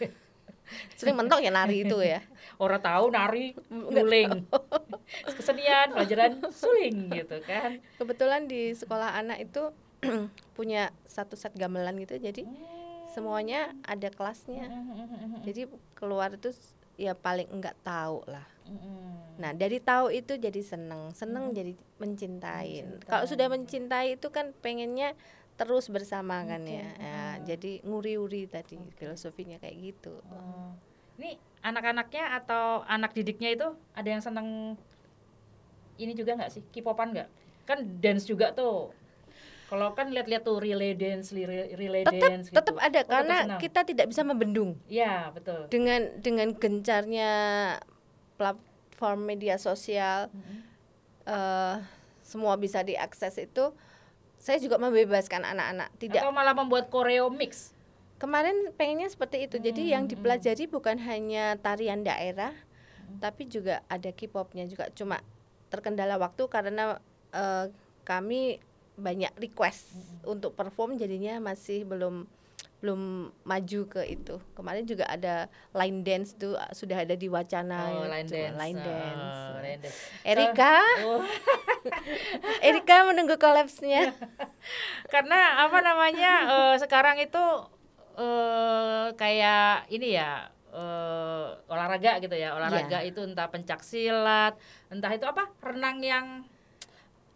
Sering 0.97 1.19
mentok 1.21 1.45
ya 1.45 1.53
nari 1.53 1.85
itu 1.85 2.01
ya. 2.01 2.25
Orang 2.63 2.81
tahu 2.81 3.13
nari 3.13 3.53
suling. 3.69 4.49
kesenian 5.37 5.93
pelajaran 5.93 6.41
suling 6.49 7.13
gitu 7.13 7.37
kan. 7.45 7.77
Kebetulan 8.01 8.49
di 8.49 8.73
sekolah 8.73 9.21
anak 9.21 9.45
itu 9.45 9.69
punya 10.57 10.89
satu 11.05 11.37
set 11.37 11.53
gamelan 11.61 12.01
gitu. 12.01 12.17
Jadi 12.17 12.49
semuanya 13.13 13.77
ada 13.85 14.09
kelasnya. 14.09 14.65
Jadi 15.45 15.69
keluar 15.93 16.33
itu 16.33 16.57
ya 17.01 17.17
paling 17.17 17.49
enggak 17.51 17.77
tahu 17.85 18.23
lah 18.29 18.53
Mm-mm. 18.63 19.43
Nah, 19.43 19.51
dari 19.57 19.83
tahu 19.83 20.13
itu 20.15 20.39
jadi 20.39 20.63
seneng, 20.63 21.11
seneng 21.17 21.51
jadi 21.51 21.75
mencintai. 21.99 23.03
Kalau 23.11 23.27
sudah 23.27 23.51
mencintai 23.51 24.15
itu 24.15 24.31
kan 24.31 24.55
pengennya 24.63 25.19
terus 25.59 25.91
bersama 25.91 26.43
kan 26.47 26.63
ya. 26.65 26.87
Ya, 26.97 27.23
jadi 27.43 27.83
nguri-uri 27.83 28.47
tadi 28.47 28.79
filosofinya 28.97 29.59
kayak 29.59 29.77
gitu. 29.83 30.15
Oh. 30.31 30.73
Ini 31.19 31.37
anak-anaknya 31.63 32.39
atau 32.43 32.87
anak 32.87 33.15
didiknya 33.15 33.51
itu 33.55 33.69
ada 33.95 34.09
yang 34.09 34.23
seneng 34.23 34.79
ini 36.01 36.13
juga 36.17 36.35
nggak 36.39 36.51
sih 36.51 36.63
K-popan 36.73 37.15
nggak? 37.15 37.29
Kan 37.69 37.79
dance 38.03 38.27
juga 38.27 38.51
tuh. 38.55 38.91
Kalau 39.73 39.97
kan 39.97 40.13
lihat-lihat 40.13 40.45
tuh 40.45 40.61
relay 40.61 40.93
dance, 40.93 41.33
relay, 41.33 41.73
relay 41.73 42.05
tetap 42.05 42.29
dance 42.29 42.47
gitu. 42.47 42.57
tetap 42.61 42.77
ada 42.77 42.93
Oh, 42.93 42.93
tetap 42.99 43.09
karena 43.09 43.37
senang. 43.41 43.57
kita 43.59 43.81
tidak 43.83 44.07
bisa 44.07 44.21
membendung 44.21 44.77
Iya, 44.85 45.33
betul. 45.33 45.65
dengan 45.67 46.01
dengan 46.21 46.53
gencarnya 46.53 47.31
platform 48.37 49.25
media 49.25 49.57
sosial 49.57 50.29
eh, 51.25 51.77
semua 52.21 52.55
bisa 52.55 52.83
diakses 52.83 53.41
itu 53.41 53.73
saya 54.37 54.59
juga 54.59 54.77
membebaskan 54.77 55.41
anak-anak 55.43 55.89
tidak 55.97 56.21
Atau 56.21 56.35
malah 56.35 56.53
membuat 56.53 56.87
koreo 56.89 57.31
mix. 57.31 57.73
kemarin 58.19 58.55
pengennya 58.73 59.09
seperti 59.09 59.47
itu 59.47 59.57
jadi 59.57 59.97
yang 59.97 60.05
Hmm, 60.05 60.11
hmm. 60.11 60.15
dipelajari 60.15 60.65
bukan 60.67 61.01
hanya 61.01 61.57
tarian 61.57 62.03
daerah 62.03 62.53
tapi 63.19 63.45
juga 63.45 63.83
ada 63.87 64.09
K-popnya 64.09 64.63
juga 64.65 64.87
cuma 64.91 65.19
terkendala 65.69 66.17
waktu 66.17 66.45
karena 66.47 67.01
eh, 67.31 67.67
kami 68.03 68.61
banyak 68.95 69.33
request 69.37 69.89
untuk 70.23 70.53
perform 70.53 70.95
jadinya 70.95 71.41
masih 71.41 71.83
belum 71.83 72.29
belum 72.79 73.01
maju 73.47 73.81
ke 73.89 74.03
itu. 74.11 74.43
Kemarin 74.53 74.83
juga 74.83 75.07
ada 75.07 75.47
line 75.73 76.03
dance 76.03 76.35
tuh 76.35 76.59
ah, 76.59 76.67
sudah 76.69 76.99
ada 76.99 77.15
di 77.15 77.31
wacana 77.31 77.79
Oh, 77.89 78.03
ya, 78.03 78.11
line 78.11 78.27
dance. 78.27 78.57
line 78.59 78.75
Oh, 78.75 78.83
dance. 78.83 79.39
line 79.57 79.81
dance. 79.81 79.99
Erika? 80.27 80.75
Oh, 81.07 81.23
Erika 82.61 83.07
menunggu 83.07 83.39
collapse-nya. 83.39 84.11
Karena 85.15 85.63
apa 85.63 85.79
namanya 85.79 86.33
eh, 86.49 86.75
sekarang 86.79 87.19
itu 87.19 87.45
eh 88.13 89.07
kayak 89.15 89.89
ini 89.89 90.19
ya 90.19 90.51
eh, 90.75 91.47
olahraga 91.67 92.19
gitu 92.19 92.35
ya. 92.35 92.51
Olahraga 92.53 92.99
Iya. 92.99 93.09
itu 93.09 93.23
entah 93.23 93.47
pencak 93.47 93.81
silat 93.81 94.59
entah 94.91 95.09
itu 95.09 95.23
apa 95.23 95.49
renang 95.63 96.03
yang 96.03 96.27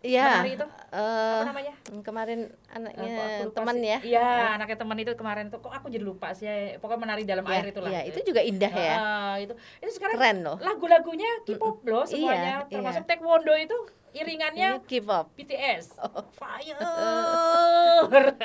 Iya. 0.06 0.46
Itu? 0.46 0.66
Eh, 0.86 1.34
apa 1.36 1.44
namanya? 1.44 1.74
kemarin 2.00 2.40
anaknya 2.68 3.10
lupa 3.42 3.54
teman 3.56 3.76
ya. 3.78 3.98
Iya 4.00 4.28
anaknya 4.54 4.76
teman 4.78 4.96
itu 4.96 5.12
kemarin 5.14 5.50
tuh. 5.50 5.58
Kok 5.58 5.72
aku 5.72 5.86
jadi 5.88 6.02
lupa 6.02 6.30
sih 6.30 6.46
pokoknya 6.78 7.00
menari 7.02 7.22
dalam 7.22 7.42
Ya, 7.42 7.52
air 7.52 7.66
itulah. 7.68 7.90
ya, 7.90 8.00
itu 8.02 8.18
juga 8.22 8.40
indah 8.40 8.70
ya. 8.70 8.94
Itu. 9.38 9.54
Itu 9.78 9.90
sekarang 9.92 10.14
keren 10.16 10.38
loh. 10.42 10.56
lagu-lagunya 10.58 11.30
K-pop 11.42 11.82
loh 11.84 12.02
Iya, 12.02 12.10
semuanya. 12.10 12.52
Iya. 12.62 12.70
termasuk 12.70 13.02
taekwondo 13.04 13.54
itu 13.54 13.76
iringannya 14.12 14.80
give 14.86 15.10
up 15.10 15.28
BTS 15.34 15.98
Oh. 15.98 16.22
fire. 16.32 16.78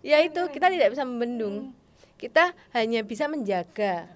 Ya 0.00 0.20
itu 0.20 0.40
kita 0.48 0.68
tidak 0.68 0.92
bisa 0.92 1.04
membendung. 1.04 1.72
Kita 2.16 2.50
hanya 2.72 3.00
bisa 3.02 3.24
menjaga 3.24 4.10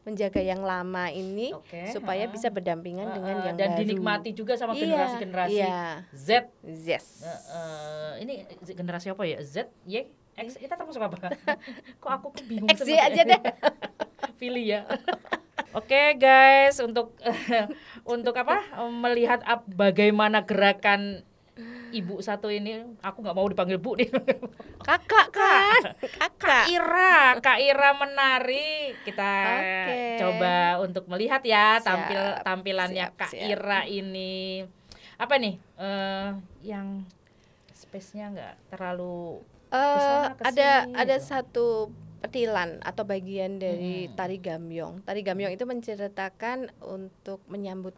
menjaga 0.00 0.40
yang 0.40 0.60
lama 0.60 1.08
ini 1.08 1.52
Oke, 1.52 1.92
supaya 1.92 2.24
bisa 2.24 2.48
berdampingan 2.48 3.12
dengan 3.12 3.36
Ah, 3.36 3.44
yang 3.46 3.56
dan 3.56 3.70
baru. 3.70 3.80
dinikmati 3.80 4.30
juga 4.32 4.56
sama 4.56 4.72
Iya, 4.72 4.80
generasi-generasi 4.82 5.52
iya. 5.54 6.08
Z. 6.10 6.28
Yes. 6.64 7.20
Eh, 7.20 7.40
eh, 7.52 8.12
ini 8.20 8.34
generasi 8.66 9.08
apa 9.08 9.22
ya? 9.22 9.38
Z 9.40 9.68
Y 9.84 10.08
X 10.32 10.56
kita 10.56 10.72
termasuk 10.74 11.00
apa? 11.00 11.36
Kok 12.00 12.10
aku 12.10 12.26
bingung 12.42 12.64
XY 12.66 12.80
sama- 12.90 13.06
aja 13.06 13.22
deh. 13.24 13.40
Pilih 14.40 14.64
ya. 14.64 14.80
Oke 15.78 16.16
guys 16.16 16.80
untuk 16.80 17.14
untuk 18.02 18.34
apa? 18.34 18.58
Melihat 18.88 19.44
ap- 19.44 19.68
bagaimana 19.68 20.42
gerakan 20.42 21.22
ibu 21.92 22.18
satu 22.18 22.46
ini 22.46 22.72
aku 22.98 23.20
nggak 23.20 23.32
mau 23.32 23.44
dipanggil 23.44 23.76
bu 23.76 23.94
nih 23.94 24.08
kakak 24.86 25.28
kan 25.28 25.82
kakak 26.00 26.64
Ira 26.66 27.36
Kak 27.36 27.58
Ira 27.58 27.90
menari 27.92 28.94
kita 29.02 29.32
Oke. 29.52 30.00
coba 30.18 30.54
untuk 30.78 31.04
melihat 31.06 31.42
ya 31.42 31.76
Siap, 31.76 31.84
tampil 31.84 32.20
tampilannya 32.42 33.06
siap, 33.06 33.18
Kak 33.18 33.30
siap. 33.30 33.46
Ira 33.48 33.80
ini 33.84 34.62
apa 35.16 35.34
nih 35.36 35.54
eh 35.76 36.30
yang 36.62 37.04
space-nya 37.72 38.30
nggak 38.30 38.54
terlalu 38.70 39.42
Eh, 39.70 39.78
Ke 39.78 40.00
sana, 40.02 40.26
ada 40.34 40.34
ke 40.34 40.42
sini 40.82 40.94
ada 40.98 41.14
gitu. 41.14 41.26
satu 41.26 41.66
petilan 42.20 42.82
atau 42.82 43.06
bagian 43.06 43.56
dari 43.56 44.04
Hmm. 44.04 44.18
tari 44.18 44.36
gamyong. 44.36 45.06
Tari 45.06 45.22
gamyong 45.22 45.54
itu 45.54 45.62
menceritakan 45.62 46.58
untuk 46.82 47.38
menyambut 47.46 47.94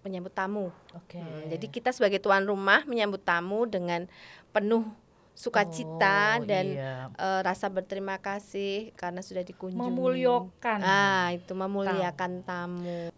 menyambut 0.00 0.32
tamu. 0.32 0.72
oke 0.90 1.18
Hmm, 1.20 1.48
jadi 1.48 1.66
kita 1.68 1.90
sebagai 1.92 2.18
tuan 2.18 2.44
rumah 2.44 2.82
menyambut 2.84 3.20
tamu 3.20 3.68
dengan 3.68 4.08
penuh 4.50 4.84
sukacita 5.32 6.40
Oh, 6.40 6.44
dan 6.44 6.66
iya. 6.76 6.94
eh, 7.10 7.40
rasa 7.40 7.68
berterima 7.68 8.20
kasih 8.20 8.92
karena 8.92 9.24
sudah 9.24 9.40
dikunjungi. 9.40 9.80
memulyakan 9.80 10.78
Ah, 10.80 11.32
itu 11.32 11.52
memuliakan 11.52 12.44
tamu. 12.44 13.08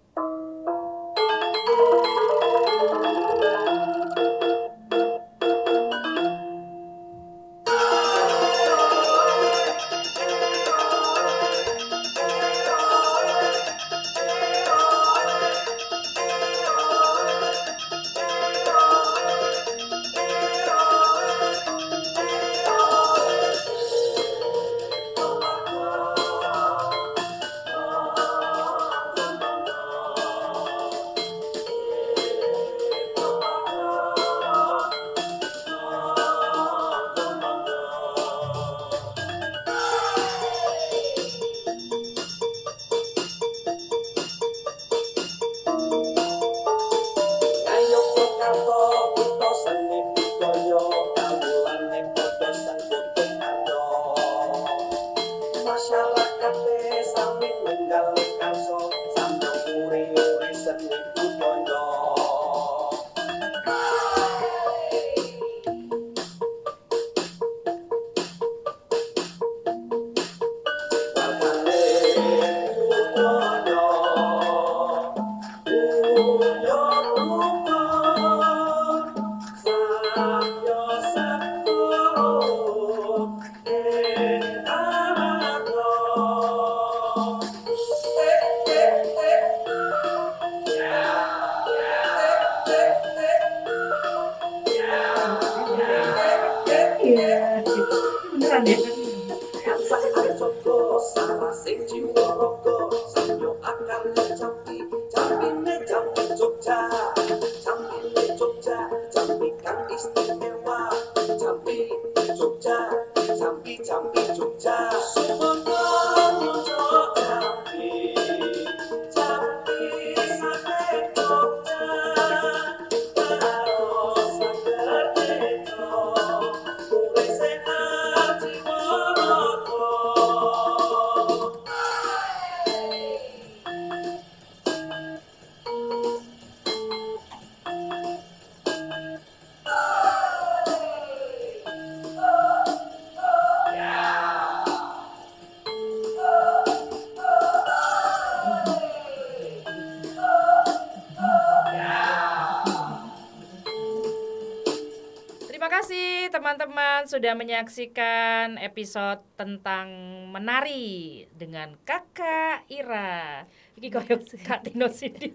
Teman-teman 156.73 157.05
sudah 157.05 157.37
menyaksikan 157.37 158.57
episode 158.57 159.21
tentang 159.37 159.93
menari 160.33 161.29
dengan 161.37 161.77
Kakak 161.85 162.65
Ira. 162.73 163.45
Iki 163.77 163.93
koyo 163.93 164.17
Kak 164.49 164.65
Tino 164.65 164.89
Sidi. 164.89 165.29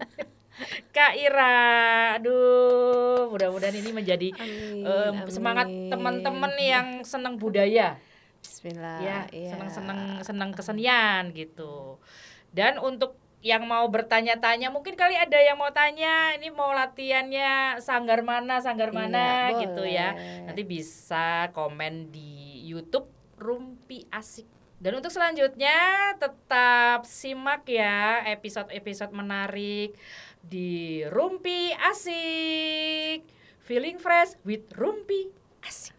Kak 0.98 1.14
Ira, 1.14 2.18
aduh, 2.18 3.30
mudah-mudahan 3.30 3.70
ini 3.70 3.94
menjadi 3.94 4.34
Amin, 4.34 5.30
semangat 5.30 5.70
amin. 5.70 5.86
teman-teman 5.94 6.52
yang 6.58 6.86
senang 7.06 7.38
budaya 7.38 7.94
Bismillah. 8.42 8.98
ya 8.98 9.18
iya. 9.30 9.54
senang 9.54 9.70
senang 9.70 10.00
senang 10.26 10.50
kesenian 10.50 11.30
gitu 11.38 12.02
dan 12.50 12.82
untuk 12.82 13.14
yang 13.38 13.62
mau 13.64 13.86
bertanya-tanya 13.86 14.66
mungkin 14.68 14.98
kali 14.98 15.14
ada 15.14 15.38
yang 15.38 15.54
mau 15.54 15.70
tanya 15.70 16.34
ini 16.34 16.50
mau 16.50 16.74
latihannya 16.74 17.78
sanggar 17.78 18.26
mana 18.26 18.58
sanggar 18.58 18.90
Iya, 18.90 18.98
mana 18.98 19.26
gitu 19.62 19.82
ya. 19.86 20.10
boleh. 20.12 20.42
nanti 20.44 20.62
bisa 20.62 21.46
komen 21.52 22.10
di 22.10 22.66
YouTube 22.66 23.06
Rumpi 23.38 24.10
Asik. 24.10 24.44
Dan 24.78 24.94
untuk 24.94 25.10
selanjutnya 25.10 25.74
tetap 26.18 27.02
simak 27.02 27.66
ya 27.66 28.26
episode-episode 28.26 29.10
menarik 29.10 29.94
di 30.38 31.02
Rumpi 31.06 31.70
Asik. 31.74 33.22
Feeling 33.60 33.98
fresh 33.98 34.34
with 34.42 34.66
Rumpi 34.74 35.30
Asik. 35.62 35.94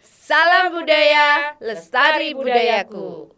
Salam 0.00 0.70
budaya, 0.70 1.58
lestari 1.58 2.30
budayaku. 2.32 3.30